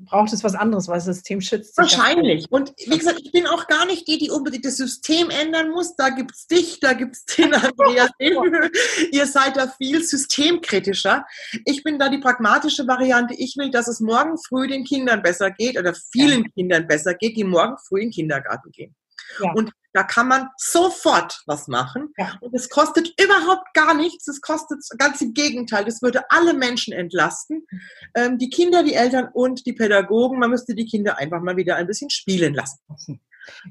[0.05, 1.77] braucht es was anderes, weil das System schützt.
[1.77, 2.47] Wahrscheinlich.
[2.51, 5.97] Und wie gesagt, ich bin auch gar nicht die, die unbedingt das System ändern muss.
[5.97, 8.11] Da gibt es dich, da gibt es den Andreas.
[9.13, 11.25] Ihr seid da viel systemkritischer.
[11.65, 13.35] Ich bin da die pragmatische Variante.
[13.35, 16.51] Ich will, dass es morgen früh den Kindern besser geht oder vielen ja.
[16.55, 18.95] Kindern besser geht, die morgen früh in den Kindergarten gehen.
[19.41, 19.53] Ja.
[19.53, 22.13] Und da kann man sofort was machen.
[22.17, 22.39] Ja.
[22.41, 24.27] Und es kostet überhaupt gar nichts.
[24.27, 25.85] Es kostet ganz im Gegenteil.
[25.85, 27.67] Das würde alle Menschen entlasten.
[28.15, 30.39] Ähm, die Kinder, die Eltern und die Pädagogen.
[30.39, 33.21] Man müsste die Kinder einfach mal wieder ein bisschen spielen lassen.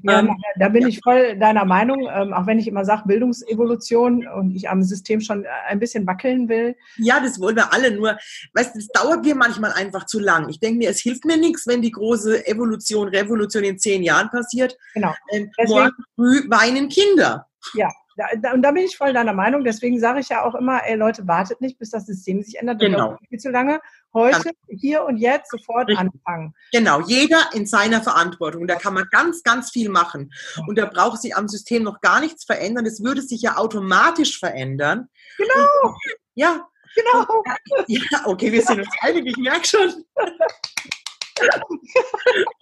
[0.02, 0.88] Ja, ähm, da bin ja.
[0.88, 5.20] ich voll deiner Meinung, ähm, auch wenn ich immer sage Bildungsevolution und ich am System
[5.20, 6.76] schon ein bisschen wackeln will.
[6.96, 8.16] Ja, das wollen wir alle, nur,
[8.54, 10.48] weißt du, das dauert mir manchmal einfach zu lang.
[10.48, 14.30] Ich denke mir, es hilft mir nichts, wenn die große Evolution, Revolution in zehn Jahren
[14.30, 14.76] passiert.
[14.94, 15.14] Genau.
[15.30, 17.46] Ähm, morgen früh weinen Kinder.
[17.74, 19.64] Ja, da, da, und da bin ich voll deiner Meinung.
[19.64, 22.80] Deswegen sage ich ja auch immer, ey Leute, wartet nicht, bis das System sich ändert.
[22.80, 23.18] Genau.
[23.28, 23.80] Viel zu lange.
[24.14, 25.98] Heute, hier und jetzt sofort richtig.
[25.98, 26.54] anfangen.
[26.72, 28.66] Genau, jeder in seiner Verantwortung.
[28.66, 30.30] Da kann man ganz, ganz viel machen.
[30.66, 32.84] Und da braucht sich am System noch gar nichts verändern.
[32.84, 35.08] Es würde sich ja automatisch verändern.
[35.38, 35.68] Genau.
[35.82, 35.96] Und,
[36.34, 36.68] ja.
[36.94, 37.42] Genau.
[37.86, 40.04] Ja, okay, wir sind uns einig, ich merke schon.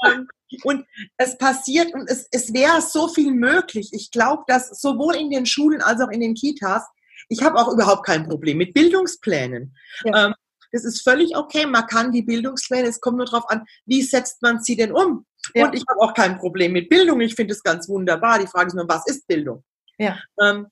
[0.06, 0.26] Ähm,
[0.64, 0.84] und
[1.16, 3.90] es passiert und es, es wäre so viel möglich.
[3.92, 6.84] Ich glaube, dass sowohl in den Schulen als auch in den Kitas,
[7.28, 9.76] ich habe auch überhaupt kein Problem mit Bildungsplänen.
[10.04, 10.26] Ja.
[10.26, 10.34] Ähm,
[10.72, 11.66] Das ist völlig okay.
[11.66, 15.26] Man kann die Bildungspläne, es kommt nur darauf an, wie setzt man sie denn um?
[15.54, 15.64] Ja.
[15.64, 17.20] Und ich habe auch kein Problem mit Bildung.
[17.20, 18.38] Ich finde es ganz wunderbar.
[18.38, 19.64] Die Frage ist nur, was ist Bildung?
[19.98, 20.18] Ja.
[20.40, 20.68] Ähm,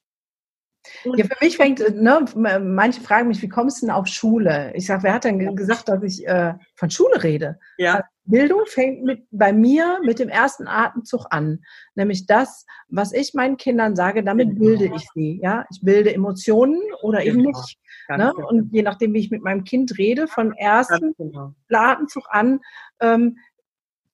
[1.04, 4.72] ja, für mich fängt, ne, manche fragen mich, wie kommst du denn auf Schule?
[4.74, 7.58] Ich sage, wer hat denn gesagt, dass ich äh, von Schule rede?
[7.78, 7.94] Ja.
[7.94, 11.60] Also Bildung fängt mit, bei mir mit dem ersten Atemzug an.
[11.94, 14.60] Nämlich das, was ich meinen Kindern sage, damit genau.
[14.60, 15.40] bilde ich sie.
[15.42, 17.58] Ja, ich bilde Emotionen oder eben genau.
[17.58, 17.78] nicht.
[18.08, 18.32] Ne?
[18.36, 18.48] Genau.
[18.48, 21.54] Und je nachdem, wie ich mit meinem Kind rede, von ersten genau.
[21.72, 22.60] Atemzug an,
[23.00, 23.38] ähm,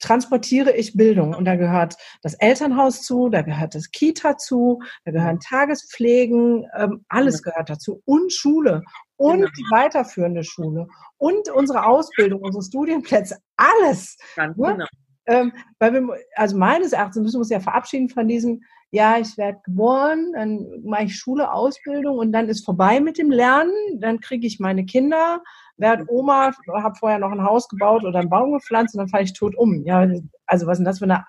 [0.04, 1.34] transportiere ich Bildung.
[1.34, 7.04] Und da gehört das Elternhaus zu, da gehört das Kita zu, da gehören Tagespflegen, ähm,
[7.08, 8.02] alles gehört dazu.
[8.04, 8.82] Und Schule
[9.16, 9.50] und genau.
[9.56, 10.86] die weiterführende Schule
[11.16, 14.18] und unsere Ausbildung, unsere Studienplätze, alles.
[14.36, 14.72] Ganz ne?
[14.72, 14.86] genau.
[15.26, 19.38] Ähm, weil wir, also meines Erachtens müssen wir uns ja verabschieden von diesem, ja, ich
[19.38, 24.20] werde geboren, dann mache ich Schule, Ausbildung und dann ist vorbei mit dem Lernen, dann
[24.20, 25.42] kriege ich meine Kinder,
[25.76, 29.24] werde Oma, habe vorher noch ein Haus gebaut oder einen Baum gepflanzt und dann falle
[29.24, 29.84] ich tot um.
[29.84, 30.06] Ja,
[30.46, 31.24] also was ist denn das für eine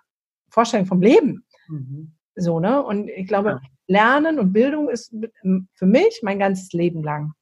[0.49, 1.45] Vorstellung vom Leben?
[1.67, 2.13] Mhm.
[2.35, 2.83] So, ne?
[2.83, 3.61] Und ich glaube, ja.
[3.87, 5.13] Lernen und Bildung ist
[5.73, 7.33] für mich mein ganzes Leben lang.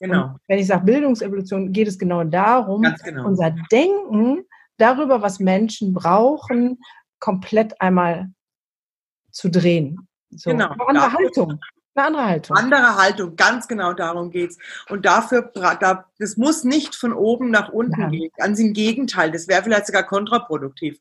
[0.00, 0.24] Genau.
[0.24, 3.26] Und wenn ich sage Bildungsevolution, geht es genau darum, genau.
[3.26, 4.44] unser Denken
[4.78, 6.78] darüber, was Menschen brauchen,
[7.18, 8.30] komplett einmal
[9.30, 10.08] zu drehen.
[10.30, 10.50] So.
[10.50, 10.70] Genau.
[10.70, 11.60] Eine andere Haltung.
[11.94, 12.56] Eine andere Haltung.
[12.56, 14.58] Andere Haltung, ganz genau darum geht es.
[14.88, 15.50] Und dafür,
[16.18, 18.10] das muss nicht von oben nach unten Nein.
[18.12, 18.30] gehen.
[18.36, 20.98] Ganz im Gegenteil, das wäre vielleicht sogar kontraproduktiv.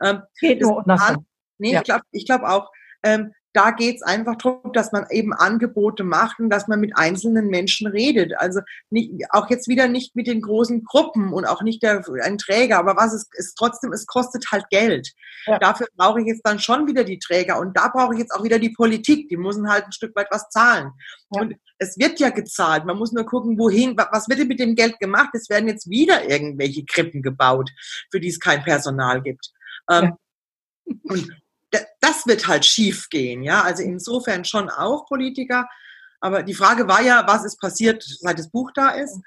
[0.00, 1.26] Ähm, geht nur andersrum.
[1.58, 1.78] Nee, ja.
[1.78, 2.72] ich glaube ich glaub auch,
[3.04, 6.96] ähm, da geht es einfach darum, dass man eben Angebote macht und dass man mit
[6.96, 8.32] einzelnen Menschen redet.
[8.36, 12.38] Also nicht, auch jetzt wieder nicht mit den großen Gruppen und auch nicht der, ein
[12.38, 15.12] Träger, aber was ist, ist trotzdem, es kostet halt Geld.
[15.46, 15.58] Ja.
[15.58, 18.44] Dafür brauche ich jetzt dann schon wieder die Träger und da brauche ich jetzt auch
[18.44, 20.92] wieder die Politik, die müssen halt ein Stück weit was zahlen.
[21.34, 21.42] Ja.
[21.42, 24.74] Und es wird ja gezahlt, man muss nur gucken, wohin, was wird denn mit dem
[24.74, 25.30] Geld gemacht?
[25.34, 27.70] Es werden jetzt wieder irgendwelche Krippen gebaut,
[28.10, 29.50] für die es kein Personal gibt.
[29.90, 30.14] Ähm,
[30.84, 30.94] ja.
[31.02, 31.42] Und
[32.00, 33.62] das wird halt schief gehen, ja.
[33.62, 35.68] Also insofern schon auch Politiker.
[36.20, 39.18] Aber die Frage war ja, was ist passiert, seit das Buch da ist?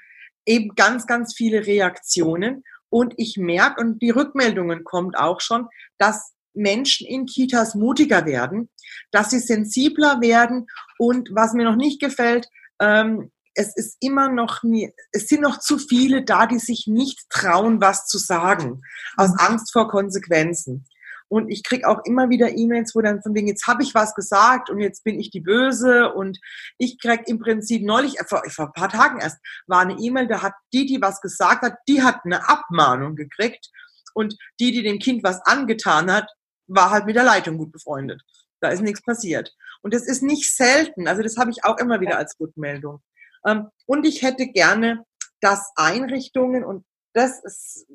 [0.46, 2.64] Eben ganz, ganz viele Reaktionen.
[2.90, 5.68] Und ich merke, und die Rückmeldungen kommt auch schon,
[5.98, 8.70] dass Menschen in Kitas mutiger werden,
[9.12, 10.68] dass sie sensibler werden.
[10.98, 12.48] Und was mir noch nicht gefällt,
[12.80, 17.30] ähm, es ist immer noch nie, es sind noch zu viele da, die sich nicht
[17.30, 18.82] trauen, was zu sagen,
[19.16, 20.86] aus Angst vor Konsequenzen.
[21.28, 24.14] Und ich kriege auch immer wieder E-Mails, wo dann von wegen, jetzt habe ich was
[24.14, 26.14] gesagt und jetzt bin ich die Böse.
[26.14, 26.40] Und
[26.78, 30.42] ich kriege im Prinzip neulich, vor, vor ein paar Tagen erst, war eine E-Mail, da
[30.42, 33.70] hat die, die was gesagt hat, die hat eine Abmahnung gekriegt.
[34.14, 36.30] Und die, die dem Kind was angetan hat,
[36.68, 38.22] war halt mit der Leitung gut befreundet.
[38.62, 39.54] Da ist nichts passiert.
[39.82, 41.08] Und das ist nicht selten.
[41.08, 43.02] Also das habe ich auch immer wieder als Rückmeldung.
[43.46, 45.04] Ähm, und ich hätte gerne,
[45.42, 47.86] dass Einrichtungen, und das ist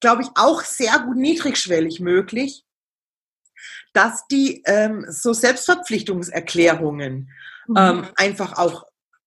[0.00, 2.64] glaube ich, auch sehr gut niedrigschwellig möglich,
[3.92, 7.30] dass die ähm, so Selbstverpflichtungserklärungen
[7.66, 7.76] mhm.
[7.76, 8.84] ähm, einfach auch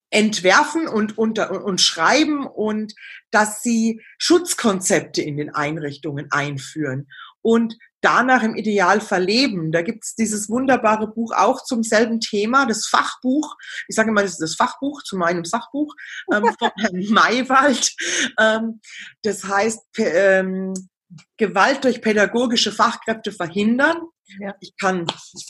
[0.10, 2.94] entwerfen und, unter, und, und schreiben und
[3.32, 7.08] dass sie Schutzkonzepte in den Einrichtungen einführen
[7.42, 9.72] und danach im Idealfall leben.
[9.72, 13.56] Da gibt's dieses wunderbare Buch auch zum selben Thema, das Fachbuch.
[13.88, 15.94] Ich sage mal, das ist das Fachbuch zu meinem Sachbuch
[16.34, 17.94] ähm, von Herrn Maywald.
[18.40, 18.82] Ähm,
[19.24, 20.74] das heißt, ähm,
[21.38, 23.98] Gewalt durch pädagogische Fachkräfte verhindern.
[24.40, 24.56] Ja.
[24.62, 25.06] Ich kann,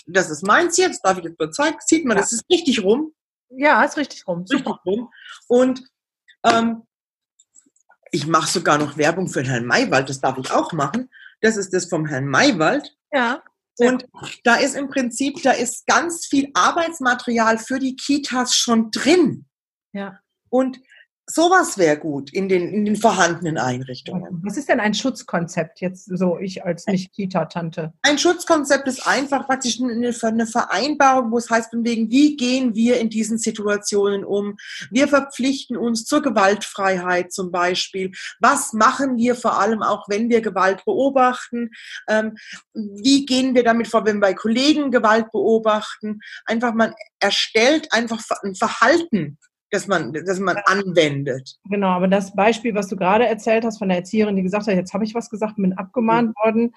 [0.08, 2.22] das ist meins jetzt, darf ich jetzt mal zeigen, sieht man, ja.
[2.24, 3.14] das ist richtig rum.
[3.50, 4.40] Ja, ist richtig rum.
[4.50, 4.80] Richtig Super.
[4.86, 5.10] rum.
[5.48, 5.84] Und
[6.44, 6.84] ähm,
[8.12, 11.10] ich mache sogar noch Werbung für Herrn Maywald, das darf ich auch machen.
[11.42, 12.96] Das ist das vom Herrn Maywald.
[13.12, 13.44] Ja.
[13.78, 14.06] Und
[14.44, 19.46] da ist im Prinzip, da ist ganz viel Arbeitsmaterial für die Kitas schon drin.
[19.94, 20.20] Ja.
[20.50, 20.80] Und
[21.34, 24.42] Sowas wäre gut in den, in den vorhandenen Einrichtungen.
[24.44, 27.94] Was ist denn ein Schutzkonzept jetzt so, ich als Nicht-Kita-Tante?
[28.02, 32.76] Ein Schutzkonzept ist einfach praktisch eine, eine Vereinbarung, wo es heißt, von wegen, wie gehen
[32.76, 34.58] wir in diesen Situationen um?
[34.90, 38.12] Wir verpflichten uns zur Gewaltfreiheit zum Beispiel.
[38.42, 41.70] Was machen wir vor allem auch, wenn wir Gewalt beobachten?
[42.10, 42.36] Ähm,
[42.74, 46.20] wie gehen wir damit vor, wenn wir bei Kollegen Gewalt beobachten?
[46.46, 49.38] Einfach, man erstellt einfach ein Verhalten
[49.72, 51.58] dass man, dass man anwendet.
[51.70, 54.76] Genau, aber das Beispiel, was du gerade erzählt hast von der Erzieherin, die gesagt hat,
[54.76, 56.44] jetzt habe ich was gesagt, bin abgemahnt mhm.
[56.44, 56.76] worden.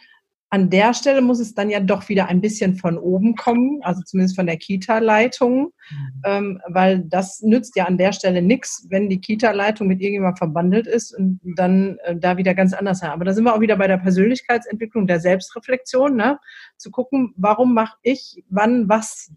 [0.50, 4.02] An der Stelle muss es dann ja doch wieder ein bisschen von oben kommen, also
[4.02, 6.22] zumindest von der Kita-Leitung, mhm.
[6.24, 10.86] ähm, weil das nützt ja an der Stelle nichts, wenn die Kita-Leitung mit irgendjemandem verbandelt
[10.86, 13.10] ist und dann äh, da wieder ganz anders sein.
[13.10, 16.38] Aber da sind wir auch wieder bei der Persönlichkeitsentwicklung, der Selbstreflexion, ne?
[16.76, 19.32] zu gucken, warum mache ich wann was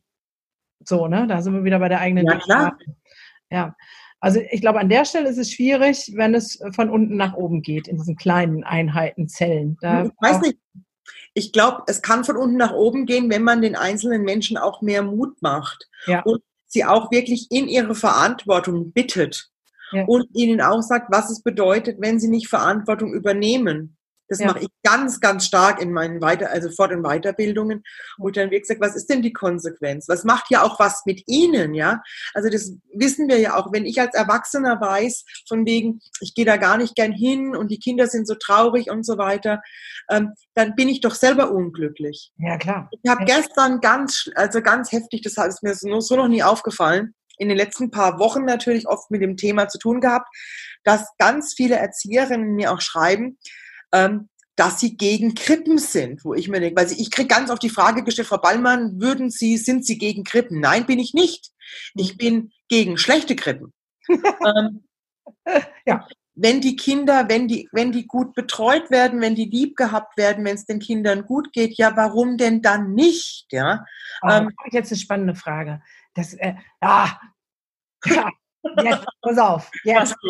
[0.88, 1.26] so, ne?
[1.28, 2.78] Da sind wir wieder bei der eigenen ja, klar.
[3.52, 3.76] Ja.
[4.20, 7.62] Also ich glaube, an der Stelle ist es schwierig, wenn es von unten nach oben
[7.62, 9.78] geht, in diesen kleinen Einheiten, Zellen.
[9.82, 10.58] Da ich weiß nicht.
[11.34, 14.82] Ich glaube, es kann von unten nach oben gehen, wenn man den einzelnen Menschen auch
[14.82, 16.24] mehr Mut macht ja.
[16.24, 19.50] und sie auch wirklich in ihre Verantwortung bittet
[19.92, 20.04] ja.
[20.06, 23.97] und ihnen auch sagt, was es bedeutet, wenn sie nicht Verantwortung übernehmen.
[24.28, 24.48] Das ja.
[24.48, 27.84] mache ich ganz, ganz stark in meinen Weiter, also Fort- und Weiterbildungen,
[28.18, 30.08] wo ich dann wirklich sage, was ist denn die Konsequenz?
[30.08, 32.02] Was macht ja auch was mit Ihnen, ja?
[32.34, 36.46] Also das wissen wir ja auch, wenn ich als Erwachsener weiß, von wegen, ich gehe
[36.46, 39.62] da gar nicht gern hin und die Kinder sind so traurig und so weiter,
[40.10, 42.32] ähm, dann bin ich doch selber unglücklich.
[42.38, 42.90] Ja, klar.
[42.92, 47.14] Ich habe gestern ganz, also ganz heftig, das ist mir so, so noch nie aufgefallen,
[47.38, 50.28] in den letzten paar Wochen natürlich oft mit dem Thema zu tun gehabt,
[50.84, 53.38] dass ganz viele Erzieherinnen mir auch schreiben,
[53.94, 57.62] ähm, dass sie gegen Krippen sind, wo ich mir denke, weil ich kriege ganz oft
[57.62, 60.60] die Frage gestellt, Frau Ballmann, würden Sie, sind Sie gegen Krippen?
[60.60, 61.52] Nein, bin ich nicht.
[61.94, 63.72] Ich bin gegen schlechte Krippen.
[64.10, 64.84] ähm,
[65.86, 66.08] ja.
[66.40, 70.46] Wenn die Kinder, wenn die, wenn die gut betreut werden, wenn die lieb gehabt werden,
[70.46, 73.48] wenn es den Kindern gut geht, ja, warum denn dann nicht?
[73.52, 73.86] Ja.
[74.22, 75.82] Oh, ähm, jetzt eine spannende Frage.
[76.14, 77.20] Das, äh, ah,
[78.06, 78.30] ja,
[78.84, 79.72] Jetzt, pass auf.
[79.84, 80.16] Jetzt.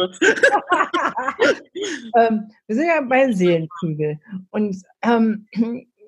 [2.18, 4.20] ähm, wir sind ja bei Seelenprügel.
[4.52, 5.48] Und ähm,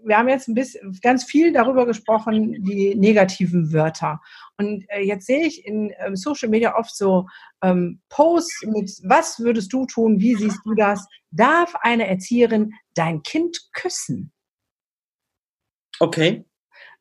[0.03, 4.21] wir haben jetzt ein bisschen ganz viel darüber gesprochen, die negativen Wörter.
[4.57, 7.27] Und äh, jetzt sehe ich in ähm, Social Media oft so
[7.61, 11.05] ähm, Posts mit, was würdest du tun, wie siehst du das?
[11.31, 14.31] Darf eine Erzieherin dein Kind küssen?
[15.99, 16.45] Okay.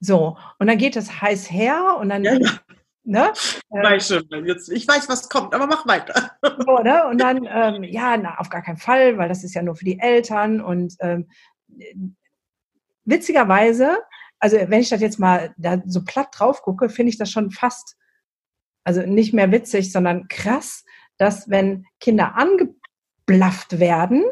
[0.01, 2.61] So, und dann geht das heiß her und dann ja, ja.
[3.09, 3.33] Ne?
[3.71, 6.33] Ich weiß schon, jetzt, ich weiß, was kommt, aber mach weiter.
[6.43, 7.07] So, ne?
[7.07, 9.85] Und dann, ähm, ja, na, auf gar keinen Fall, weil das ist ja nur für
[9.85, 10.61] die Eltern.
[10.61, 11.27] Und ähm,
[13.05, 13.99] witzigerweise,
[14.39, 17.51] also wenn ich das jetzt mal da so platt drauf gucke, finde ich das schon
[17.51, 17.97] fast,
[18.85, 20.85] also nicht mehr witzig, sondern krass,
[21.17, 24.25] dass wenn Kinder angeblafft werden,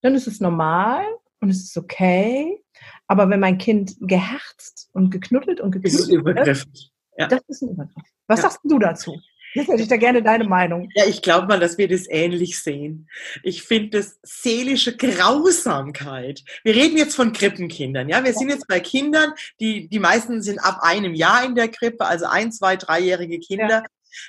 [0.00, 1.04] dann ist es normal
[1.40, 2.62] und es ist okay.
[3.06, 7.26] Aber wenn mein Kind geherzt und geknuddelt und geknuddelt wird, ja.
[7.26, 8.04] Das ist ein Übergriff.
[8.26, 8.50] Was ja.
[8.50, 9.20] sagst du dazu?
[9.54, 10.88] Jetzt hätte ich da gerne deine Meinung.
[10.94, 13.08] Ja, ich glaube mal, dass wir das ähnlich sehen.
[13.42, 16.42] Ich finde das seelische Grausamkeit.
[16.64, 18.24] Wir reden jetzt von Krippenkindern, ja.
[18.24, 22.06] Wir sind jetzt bei Kindern, die, die meisten sind ab einem Jahr in der Krippe,
[22.06, 23.84] also ein, zwei, dreijährige Kinder, ja.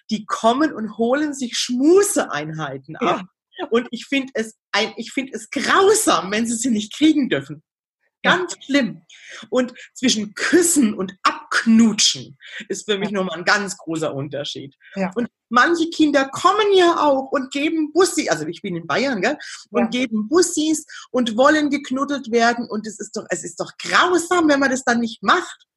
[0.09, 3.21] die kommen und holen sich Schmuseeinheiten ab.
[3.57, 3.67] Ja.
[3.69, 7.63] Und ich finde es, ein, ich finde es grausam, wenn sie sie nicht kriegen dürfen.
[8.23, 9.01] Ganz schlimm.
[9.49, 11.13] Und zwischen Küssen und
[11.54, 12.38] Abknutschen
[12.68, 13.20] ist für mich ja.
[13.20, 14.76] nochmal ein ganz großer Unterschied.
[14.95, 15.12] Ja.
[15.16, 19.38] Und manche Kinder kommen ja auch und geben Bussi, also ich bin in Bayern, gell,
[19.72, 20.01] und ja.
[20.01, 22.68] geben Bussis und wollen geknuddelt werden.
[22.70, 25.68] Und es ist doch, es ist doch grausam, wenn man das dann nicht macht.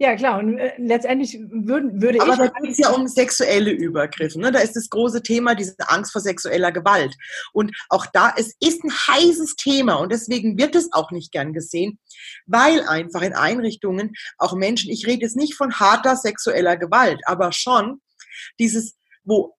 [0.00, 0.38] Ja, klar.
[0.38, 2.38] Und äh, letztendlich würden, würde Aber ich.
[2.38, 4.38] Aber da geht es ja um sexuelle Übergriffe.
[4.38, 4.52] Ne?
[4.52, 7.16] Da ist das große Thema, diese Angst vor sexueller Gewalt.
[7.52, 11.52] Und auch da, es ist ein heißes Thema und deswegen wird es auch nicht gern
[11.52, 11.98] gesehen,
[12.46, 17.50] weil einfach in Einrichtungen auch Menschen, ich rede jetzt nicht von harter sexueller Gewalt, aber
[17.50, 18.00] schon
[18.60, 18.94] dieses
[19.24, 19.54] wo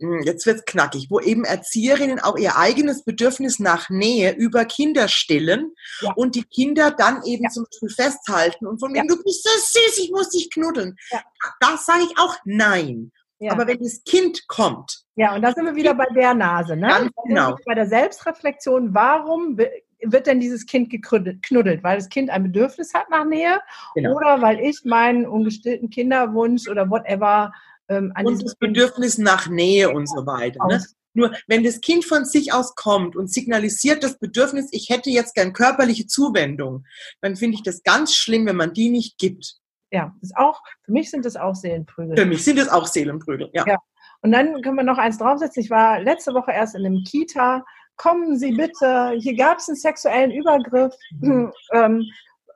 [0.00, 5.08] hm, jetzt wird's knackig, wo eben Erzieherinnen auch ihr eigenes Bedürfnis nach Nähe über Kinder
[5.08, 6.12] stillen ja.
[6.14, 7.50] und die Kinder dann eben ja.
[7.50, 9.04] zum Beispiel festhalten und von mir, ja.
[9.06, 10.96] du bist so süß, ich muss dich knuddeln.
[11.10, 11.20] Ja.
[11.60, 13.12] Das sage ich auch nein.
[13.48, 15.02] Aber wenn das Kind kommt.
[15.16, 16.88] Ja, und da sind wir wieder bei der Nase, ne?
[16.88, 17.56] Ganz genau.
[17.64, 21.82] Bei der Selbstreflexion, warum wird denn dieses Kind geknuddelt?
[21.82, 23.60] Weil das Kind ein Bedürfnis hat nach Nähe
[23.94, 24.14] genau.
[24.14, 27.52] oder weil ich meinen ungestillten Kinderwunsch oder whatever
[27.90, 30.64] ähm, und das Bedürfnis nach Nähe und so weiter.
[30.66, 30.82] Ne?
[31.12, 35.34] Nur wenn das Kind von sich aus kommt und signalisiert das Bedürfnis, ich hätte jetzt
[35.34, 36.84] gern körperliche Zuwendung,
[37.20, 39.56] dann finde ich das ganz schlimm, wenn man die nicht gibt.
[39.92, 42.16] Ja, ist auch, für mich sind das auch Seelenprügel.
[42.16, 43.64] Für mich sind es auch Seelenprügel, ja.
[43.66, 43.76] ja.
[44.22, 45.62] Und dann können wir noch eins draufsetzen.
[45.62, 47.64] Ich war letzte Woche erst in einem Kita.
[47.96, 50.94] Kommen Sie bitte, hier gab es einen sexuellen Übergriff.
[51.20, 51.52] Mhm.
[51.72, 52.04] Ähm,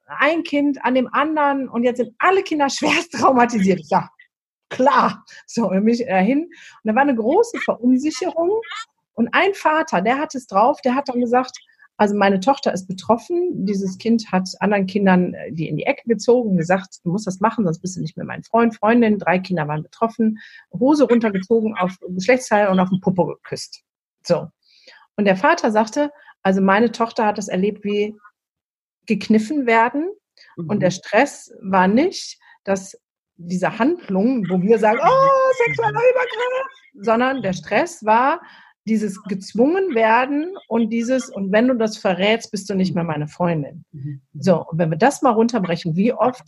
[0.07, 3.81] ein Kind an dem anderen und jetzt sind alle Kinder schwerst traumatisiert.
[3.81, 4.09] Ich sage,
[4.75, 5.25] klar.
[5.47, 6.45] So, und mich dahin.
[6.45, 6.51] Und
[6.85, 8.51] da war eine große Verunsicherung.
[9.15, 11.57] Und ein Vater, der hat es drauf, der hat dann gesagt,
[11.97, 13.65] also meine Tochter ist betroffen.
[13.67, 17.41] Dieses Kind hat anderen Kindern äh, die in die Ecke gezogen, gesagt, du musst das
[17.41, 19.19] machen, sonst bist du nicht mehr mein Freund, Freundin.
[19.19, 20.39] Drei Kinder waren betroffen,
[20.73, 23.83] Hose runtergezogen, auf Geschlechtsteil und auf den Popo geküsst.
[24.27, 24.49] So.
[25.17, 26.11] Und der Vater sagte,
[26.43, 28.17] also meine Tochter hat das erlebt wie
[29.07, 30.11] gekniffen werden.
[30.57, 30.71] Mhm.
[30.71, 32.99] Und der Stress war nicht, dass
[33.37, 36.67] diese Handlung, wo wir sagen, oh, sexueller Übergriff,
[37.01, 38.41] sondern der Stress war
[38.87, 43.29] dieses gezwungen werden und dieses, und wenn du das verrätst, bist du nicht mehr meine
[43.29, 43.85] Freundin.
[43.93, 44.21] Mhm.
[44.35, 46.43] So, und wenn wir das mal runterbrechen, wie oft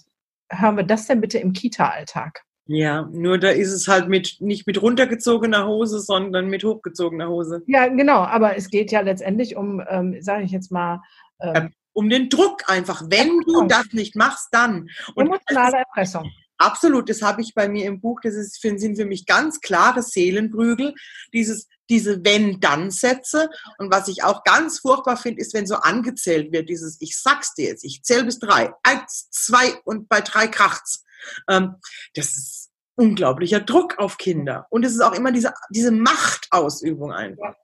[0.50, 2.42] hören wir das denn bitte im Kita-Alltag?
[2.68, 7.62] Ja, nur da ist es halt mit, nicht mit runtergezogener Hose, sondern mit hochgezogener Hose.
[7.66, 11.00] Ja, genau, aber es geht ja letztendlich um, ähm, sage ich jetzt mal,
[11.40, 13.04] ähm, um den Druck einfach.
[13.08, 14.88] Wenn du das nicht machst, dann.
[15.14, 16.30] Und emotionale Erpressung.
[16.58, 18.20] Absolut, das habe ich bei mir im Buch.
[18.22, 20.94] Das ist, sind für mich ganz klare Seelenprügel.
[21.32, 23.50] Dieses, diese Wenn-Dann-Sätze.
[23.78, 27.54] Und was ich auch ganz furchtbar finde, ist, wenn so angezählt wird, dieses Ich sag's
[27.54, 31.04] dir jetzt, ich zähle bis drei, eins, zwei und bei drei kracht's.
[31.48, 31.76] Ähm,
[32.14, 34.66] das ist unglaublicher Druck auf Kinder.
[34.70, 37.54] Und es ist auch immer diese, diese Machtausübung einfach.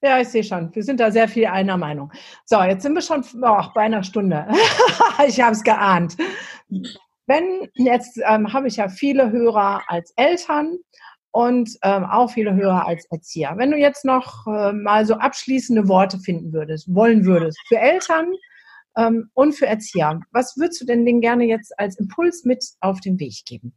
[0.00, 0.74] Ja, ich sehe schon.
[0.74, 2.12] Wir sind da sehr viel einer Meinung.
[2.44, 4.46] So, jetzt sind wir schon oh, bei einer Stunde.
[5.26, 6.16] ich habe es geahnt.
[7.28, 10.78] Wenn jetzt ähm, habe ich ja viele Hörer als Eltern
[11.30, 13.54] und ähm, auch viele Hörer als Erzieher.
[13.56, 18.32] Wenn du jetzt noch äh, mal so abschließende Worte finden würdest, wollen würdest für Eltern
[18.96, 23.00] ähm, und für Erzieher, was würdest du denn denen gerne jetzt als Impuls mit auf
[23.00, 23.74] den Weg geben?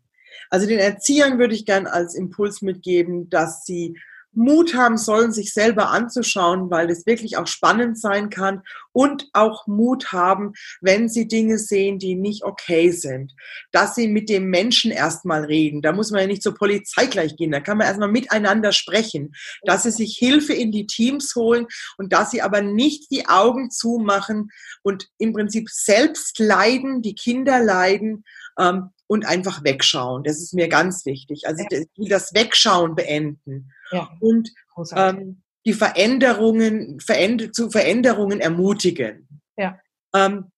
[0.49, 3.97] Also den Erziehern würde ich gerne als Impuls mitgeben, dass sie
[4.33, 8.61] Mut haben sollen, sich selber anzuschauen, weil es wirklich auch spannend sein kann
[8.93, 13.33] und auch Mut haben, wenn sie Dinge sehen, die nicht okay sind,
[13.71, 15.81] dass sie mit dem Menschen erstmal reden.
[15.81, 19.33] Da muss man ja nicht zur Polizei gleich gehen, da kann man erstmal miteinander sprechen,
[19.63, 21.67] dass sie sich Hilfe in die Teams holen
[21.97, 24.49] und dass sie aber nicht die Augen zumachen
[24.83, 28.23] und im Prinzip selbst leiden, die Kinder leiden
[28.57, 30.23] ähm, und einfach wegschauen.
[30.23, 31.45] Das ist mir ganz wichtig.
[31.45, 31.65] Also
[31.97, 33.71] das Wegschauen beenden.
[33.91, 34.09] Ja.
[34.19, 34.51] Und
[34.95, 39.27] ähm, die Veränderungen, veränder zu Veränderungen ermutigen.
[39.57, 39.79] Ja.
[40.15, 40.51] Ähm,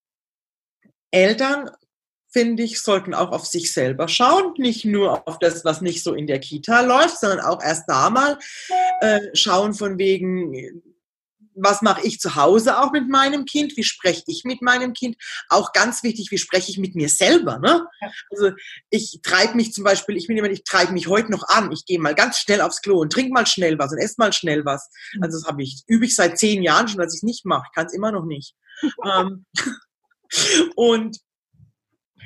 [1.10, 1.70] Eltern,
[2.28, 6.14] finde ich, sollten auch auf sich selber schauen, nicht nur auf das, was nicht so
[6.14, 8.38] in der Kita läuft, sondern auch erst da mal
[9.00, 10.82] äh, schauen von wegen,
[11.54, 13.76] was mache ich zu Hause auch mit meinem Kind?
[13.76, 15.16] Wie spreche ich mit meinem Kind?
[15.48, 17.58] Auch ganz wichtig, wie spreche ich mit mir selber?
[17.58, 17.86] Ne?
[18.30, 18.50] Also
[18.90, 21.72] ich treibe mich zum Beispiel, ich bin jemand, ich treibe mich heute noch an.
[21.72, 24.32] Ich gehe mal ganz schnell aufs Klo und trinke mal schnell was und esse mal
[24.32, 24.90] schnell was.
[25.14, 25.22] Mhm.
[25.22, 27.64] Also das habe ich, übe ich seit zehn Jahren schon, dass ich es nicht mache.
[27.68, 28.54] Ich kann es immer noch nicht.
[29.04, 29.46] Ähm,
[30.74, 31.18] und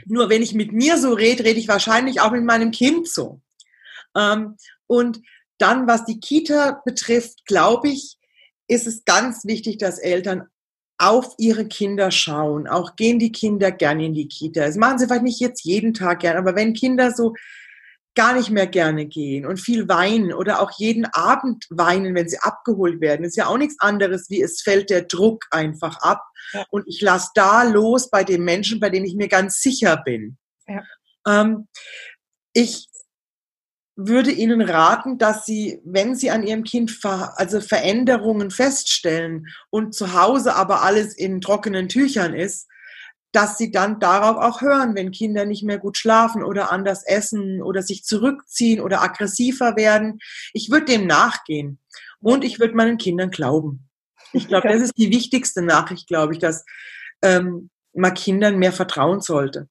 [0.06, 3.42] nur wenn ich mit mir so rede, rede ich wahrscheinlich auch mit meinem Kind so.
[4.16, 4.56] Ähm,
[4.86, 5.20] und
[5.58, 8.17] dann, was die Kita betrifft, glaube ich,
[8.68, 10.46] ist es ganz wichtig, dass Eltern
[10.98, 12.66] auf ihre Kinder schauen.
[12.66, 14.66] Auch gehen die Kinder gerne in die Kita.
[14.66, 17.34] Das machen sie vielleicht nicht jetzt jeden Tag gern, aber wenn Kinder so
[18.14, 22.40] gar nicht mehr gerne gehen und viel weinen oder auch jeden Abend weinen, wenn sie
[22.40, 26.24] abgeholt werden, ist ja auch nichts anderes, wie es fällt der Druck einfach ab.
[26.52, 26.64] Ja.
[26.70, 30.36] Und ich lasse da los bei dem Menschen, bei dem ich mir ganz sicher bin.
[30.66, 30.82] Ja.
[31.28, 31.68] Ähm,
[32.54, 32.88] ich
[34.00, 39.92] würde Ihnen raten, dass Sie, wenn Sie an Ihrem Kind ver also Veränderungen feststellen und
[39.92, 42.68] zu Hause aber alles in trockenen Tüchern ist,
[43.32, 47.60] dass Sie dann darauf auch hören, wenn Kinder nicht mehr gut schlafen oder anders essen
[47.60, 50.20] oder sich zurückziehen oder aggressiver werden.
[50.52, 51.80] Ich würde dem nachgehen
[52.20, 53.88] und ich würde meinen Kindern glauben.
[54.32, 56.64] Ich glaube, das ist die wichtigste Nachricht, glaube ich, dass
[57.20, 59.68] ähm, man Kindern mehr vertrauen sollte.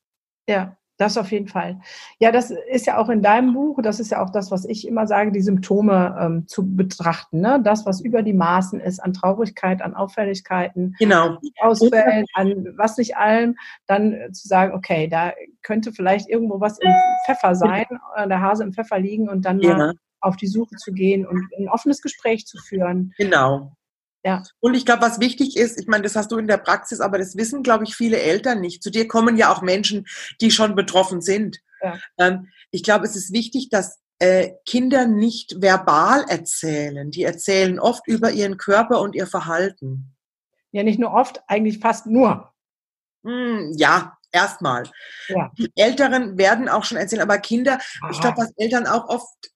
[0.49, 1.79] Ja, das auf jeden Fall.
[2.19, 4.87] Ja, das ist ja auch in deinem Buch, das ist ja auch das, was ich
[4.87, 7.39] immer sage, die Symptome ähm, zu betrachten.
[7.39, 7.61] Ne?
[7.63, 11.37] Das, was über die Maßen ist, an Traurigkeit, an Auffälligkeiten, genau.
[11.59, 16.79] Ausfällen, an was nicht allem, dann äh, zu sagen, okay, da könnte vielleicht irgendwo was
[16.79, 16.91] im
[17.25, 17.85] Pfeffer sein,
[18.15, 19.77] äh, der Hase im Pfeffer liegen und dann ja.
[19.77, 23.13] mal auf die Suche zu gehen und ein offenes Gespräch zu führen.
[23.17, 23.71] Genau.
[24.27, 24.43] Ja.
[24.59, 27.17] Und ich glaube, was wichtig ist, ich meine, das hast du in der Praxis, aber
[27.17, 28.83] das wissen, glaube ich, viele Eltern nicht.
[28.83, 30.05] Zu dir kommen ja auch Menschen,
[30.41, 31.59] die schon betroffen sind.
[31.81, 31.97] Ja.
[32.17, 37.09] Ähm, ich glaube, es ist wichtig, dass äh, Kinder nicht verbal erzählen.
[37.09, 40.13] Die erzählen oft über ihren Körper und ihr Verhalten.
[40.73, 42.51] Ja, nicht nur oft, eigentlich fast nur.
[43.23, 44.83] Mm, ja, erstmal.
[45.29, 45.53] Ja.
[45.57, 48.11] Die Älteren werden auch schon erzählen, aber Kinder, Aha.
[48.11, 49.51] ich glaube, was Eltern auch oft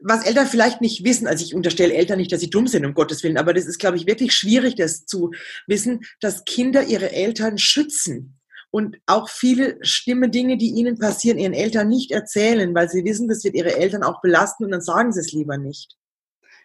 [0.00, 2.94] was Eltern vielleicht nicht wissen, also ich unterstelle Eltern nicht, dass sie dumm sind, um
[2.94, 5.32] Gottes Willen, aber das ist, glaube ich, wirklich schwierig, das zu
[5.66, 8.38] wissen, dass Kinder ihre Eltern schützen
[8.70, 13.28] und auch viele schlimme Dinge, die ihnen passieren, ihren Eltern nicht erzählen, weil sie wissen,
[13.28, 15.96] das wird ihre Eltern auch belasten und dann sagen sie es lieber nicht.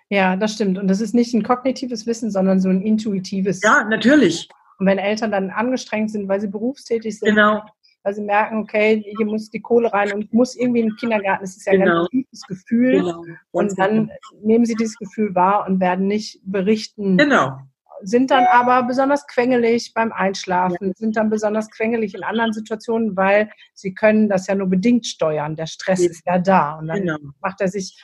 [0.09, 0.77] Ja, das stimmt.
[0.77, 3.61] Und das ist nicht ein kognitives Wissen, sondern so ein intuitives.
[3.63, 4.47] Ja, natürlich.
[4.77, 7.63] Und wenn Eltern dann angestrengt sind, weil sie berufstätig sind, genau
[8.03, 10.95] weil sie merken, okay, hier muss die Kohle rein und ich muss irgendwie in den
[10.97, 11.43] Kindergarten.
[11.43, 11.85] Das ist ja genau.
[11.85, 12.99] ein ganz tiefes Gefühl.
[12.99, 13.23] Genau.
[13.51, 14.15] Und dann genau.
[14.41, 17.17] nehmen sie dieses Gefühl wahr und werden nicht berichten.
[17.17, 17.57] Genau.
[18.01, 20.93] Sind dann aber besonders quengelig beim Einschlafen, ja.
[20.95, 25.55] sind dann besonders quengelig in anderen Situationen, weil sie können das ja nur bedingt steuern.
[25.55, 26.09] Der Stress ja.
[26.09, 26.79] ist ja da.
[26.79, 27.17] Und dann genau.
[27.41, 28.03] macht er sich.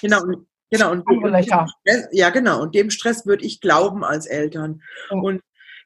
[0.00, 0.22] Genau.
[0.70, 2.62] Genau, und, und, Stress, ja, genau.
[2.62, 4.82] Und dem Stress würde ich glauben als Eltern.
[5.10, 5.40] Und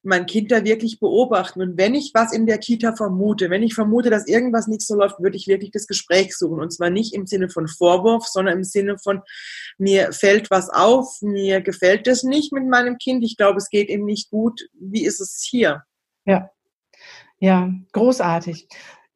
[0.09, 1.61] mein Kind da wirklich beobachten.
[1.61, 4.97] Und wenn ich was in der Kita vermute, wenn ich vermute, dass irgendwas nicht so
[4.97, 6.61] läuft, würde ich wirklich das Gespräch suchen.
[6.61, 9.21] Und zwar nicht im Sinne von Vorwurf, sondern im Sinne von,
[9.77, 13.91] mir fällt was auf, mir gefällt das nicht mit meinem Kind, ich glaube, es geht
[13.91, 14.63] ihm nicht gut.
[14.73, 15.85] Wie ist es hier?
[16.25, 16.51] Ja.
[17.39, 18.67] Ja, großartig.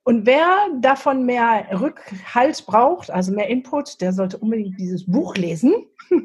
[0.05, 5.73] Und wer davon mehr Rückhalt braucht, also mehr Input, der sollte unbedingt dieses Buch lesen,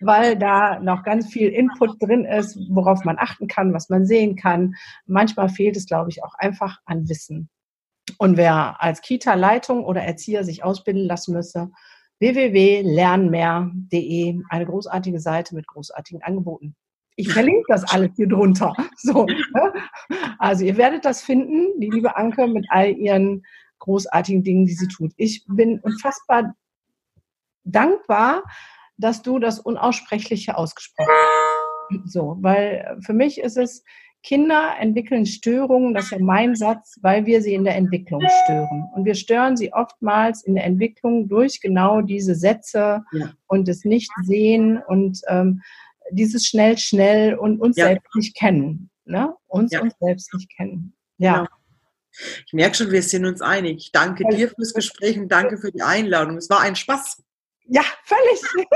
[0.00, 4.36] weil da noch ganz viel Input drin ist, worauf man achten kann, was man sehen
[4.36, 4.74] kann.
[5.06, 7.48] Manchmal fehlt es, glaube ich, auch einfach an Wissen.
[8.18, 11.70] Und wer als Kita-Leitung oder Erzieher sich ausbilden lassen müsse,
[12.18, 16.76] www.lernmehr.de, eine großartige Seite mit großartigen Angeboten.
[17.16, 18.74] Ich verlinke das alles hier drunter.
[18.96, 19.72] So, ne?
[20.38, 23.44] Also ihr werdet das finden, die liebe Anke, mit all ihren
[23.78, 25.12] großartigen Dingen, die sie tut.
[25.16, 26.54] Ich bin unfassbar
[27.64, 28.42] dankbar,
[28.96, 32.12] dass du das Unaussprechliche ausgesprochen hast.
[32.12, 33.84] So, weil für mich ist es,
[34.26, 38.88] Kinder entwickeln Störungen, das ist ja mein Satz, weil wir sie in der Entwicklung stören.
[38.96, 43.30] Und wir stören sie oftmals in der Entwicklung durch genau diese Sätze ja.
[43.46, 45.62] und das Nicht-Sehen und ähm,
[46.10, 47.86] dieses schnell, schnell und uns ja.
[47.86, 48.90] selbst nicht kennen.
[49.04, 49.34] Ne?
[49.46, 49.80] Uns ja.
[49.80, 50.94] uns selbst nicht kennen.
[51.18, 51.38] Ja.
[51.38, 51.50] Genau.
[52.46, 53.76] Ich merke schon, wir sind uns einig.
[53.78, 56.36] Ich danke dir fürs Gespräch und danke für die Einladung.
[56.38, 57.22] Es war ein Spaß.
[57.66, 58.40] Ja, völlig.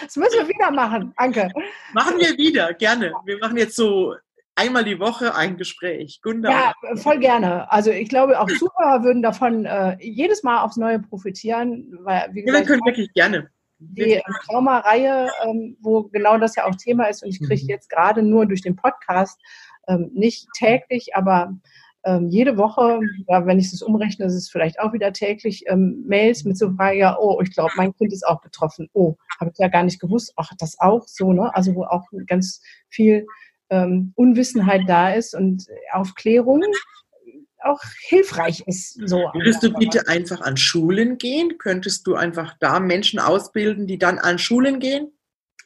[0.00, 1.14] Das müssen wir wieder machen.
[1.16, 1.48] Danke.
[1.92, 3.12] Machen wir wieder, gerne.
[3.24, 4.14] Wir machen jetzt so
[4.56, 6.20] einmal die Woche ein Gespräch.
[6.22, 6.50] Gunda.
[6.50, 7.70] Ja, voll gerne.
[7.70, 11.98] Also ich glaube, auch Zuhörer würden davon äh, jedes Mal aufs Neue profitieren.
[12.00, 13.48] Weil, wie gesagt, ja, wir können wirklich gerne
[13.78, 17.22] die Trauma-Reihe, ähm, wo genau das ja auch Thema ist.
[17.22, 17.68] Und ich kriege mhm.
[17.68, 19.40] jetzt gerade nur durch den Podcast,
[19.88, 21.54] ähm, nicht täglich, aber
[22.04, 26.04] ähm, jede Woche, ja, wenn ich es umrechne, ist es vielleicht auch wieder täglich, ähm,
[26.06, 28.88] Mails mit so Frage, ja, oh, ich glaube, mein Kind ist auch betroffen.
[28.92, 30.32] Oh, habe ich ja gar nicht gewusst.
[30.36, 31.52] Ach, das auch so, ne?
[31.54, 33.26] Also wo auch ganz viel
[33.70, 36.62] ähm, Unwissenheit da ist und Aufklärung
[37.68, 38.98] auch hilfreich ist.
[39.08, 41.58] So Würdest du bitte einfach an Schulen gehen?
[41.58, 45.12] Könntest du einfach da Menschen ausbilden, die dann an Schulen gehen?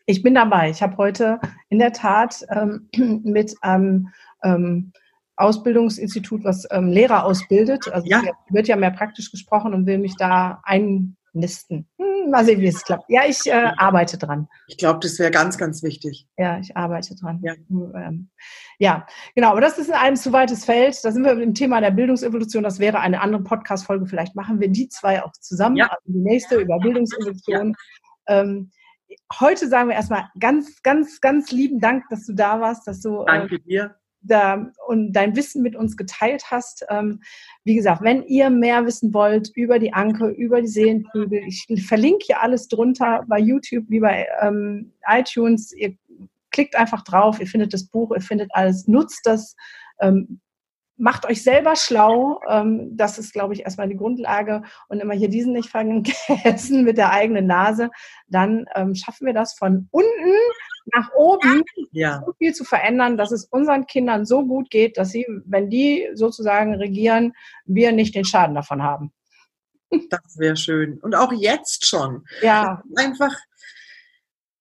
[0.06, 0.70] Ich bin dabei.
[0.70, 2.88] Ich habe heute in der Tat ähm,
[3.24, 4.08] mit einem
[4.42, 4.92] ähm,
[5.36, 8.22] Ausbildungsinstitut, was ähm, Lehrer ausbildet, also ja.
[8.50, 10.60] wird ja mehr praktisch gesprochen und will mich da
[11.34, 11.88] einnisten.
[11.98, 13.04] Hm, mal sehen, wie es klappt.
[13.08, 14.48] Ja, ich äh, arbeite dran.
[14.68, 16.26] Ich glaube, das wäre ganz, ganz wichtig.
[16.36, 17.40] Ja, ich arbeite dran.
[17.42, 17.54] Ja.
[17.70, 18.30] Ähm,
[18.78, 19.50] ja, genau.
[19.50, 20.98] Aber das ist ein zu weites Feld.
[21.02, 22.62] Da sind wir im Thema der Bildungsevolution.
[22.62, 24.06] Das wäre eine andere Podcast-Folge.
[24.06, 25.76] Vielleicht machen wir die zwei auch zusammen.
[25.76, 25.86] Ja.
[25.86, 27.74] Also die nächste über Bildungsevolution.
[28.28, 28.40] Ja.
[28.42, 28.70] Ähm,
[29.40, 33.22] heute sagen wir erstmal ganz, ganz, ganz lieben Dank, dass du da warst, dass du.
[33.22, 36.84] Äh, Danke dir da, und dein Wissen mit uns geteilt hast.
[36.88, 37.20] Ähm,
[37.64, 42.26] wie gesagt, wenn ihr mehr wissen wollt über die Anke, über die Seelenprügel, ich verlinke
[42.26, 45.72] hier alles drunter bei YouTube wie bei ähm, iTunes.
[45.72, 45.96] Ihr
[46.50, 49.56] klickt einfach drauf, ihr findet das Buch, ihr findet alles, nutzt das.
[50.00, 50.40] Ähm,
[51.00, 52.40] macht euch selber schlau.
[52.48, 54.62] Ähm, das ist, glaube ich, erstmal die Grundlage.
[54.88, 57.90] Und immer hier diesen nicht vergessen mit der eigenen Nase.
[58.28, 60.34] Dann ähm, schaffen wir das von unten
[60.92, 61.62] nach oben
[61.92, 62.22] ja.
[62.24, 66.08] so viel zu verändern, dass es unseren Kindern so gut geht, dass sie, wenn die
[66.14, 69.12] sozusagen regieren, wir nicht den Schaden davon haben.
[70.08, 70.98] Das wäre schön.
[71.00, 72.24] Und auch jetzt schon.
[72.42, 72.82] Ja.
[72.96, 73.34] Einfach,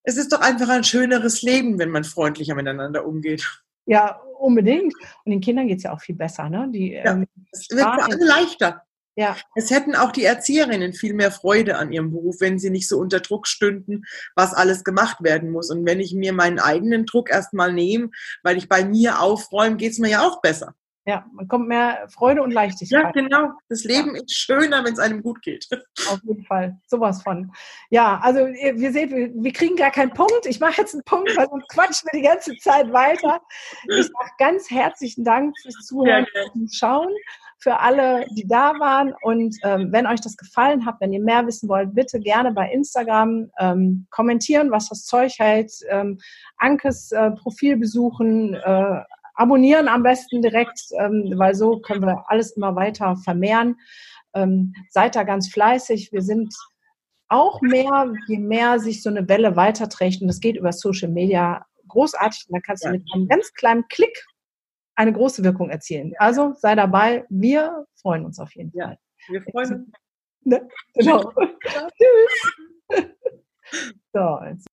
[0.04, 3.48] es ist doch einfach ein schöneres Leben, wenn man freundlicher miteinander umgeht.
[3.86, 4.94] Ja, unbedingt.
[5.24, 6.50] Und den Kindern geht es ja auch viel besser.
[6.50, 6.70] Ne?
[6.72, 8.84] Die, ja, ähm, es wird für alle leichter.
[9.20, 9.36] Ja.
[9.54, 12.98] Es hätten auch die Erzieherinnen viel mehr Freude an ihrem Beruf, wenn sie nicht so
[12.98, 15.70] unter Druck stünden, was alles gemacht werden muss.
[15.70, 18.12] Und wenn ich mir meinen eigenen Druck erstmal nehme,
[18.44, 20.74] weil ich bei mir aufräume, geht es mir ja auch besser.
[21.06, 23.04] Ja, man kommt mehr Freude und Leichtigkeit.
[23.04, 23.52] Ja, genau.
[23.68, 24.22] Das Leben ja.
[24.22, 25.68] ist schöner, wenn es einem gut geht.
[26.10, 26.80] Auf jeden Fall.
[26.88, 27.52] Sowas von.
[27.90, 30.46] Ja, also wir sehen, wir, wir kriegen gar keinen Punkt.
[30.46, 33.42] Ich mache jetzt einen Punkt, weil sonst quatschen wir die ganze Zeit weiter.
[33.84, 37.14] Ich sage ganz herzlichen Dank fürs Zuhören und Schauen
[37.60, 39.14] für alle, die da waren.
[39.22, 42.72] Und ähm, wenn euch das gefallen hat, wenn ihr mehr wissen wollt, bitte gerne bei
[42.72, 45.72] Instagram ähm, kommentieren, was das Zeug hält.
[45.90, 46.20] Ähm,
[46.58, 49.02] Ankes äh, Profil besuchen, äh,
[49.36, 53.76] abonnieren am besten direkt, ähm, weil so können wir alles immer weiter vermehren.
[54.34, 56.12] Ähm, seid da ganz fleißig.
[56.12, 56.54] Wir sind
[57.28, 61.66] auch mehr, je mehr sich so eine Welle weiterträgt, und das geht über Social Media
[61.88, 64.26] großartig, und da kannst du mit einem ganz kleinen Klick
[65.00, 66.14] eine große Wirkung erzielen.
[66.18, 67.26] Also sei dabei.
[67.30, 68.98] Wir freuen uns auf jeden Fall.
[69.30, 69.92] Ja, wir freuen uns.
[70.44, 70.68] Ne?
[70.94, 71.32] Genau.
[71.98, 73.08] Tschüss.
[74.14, 74.69] so, jetzt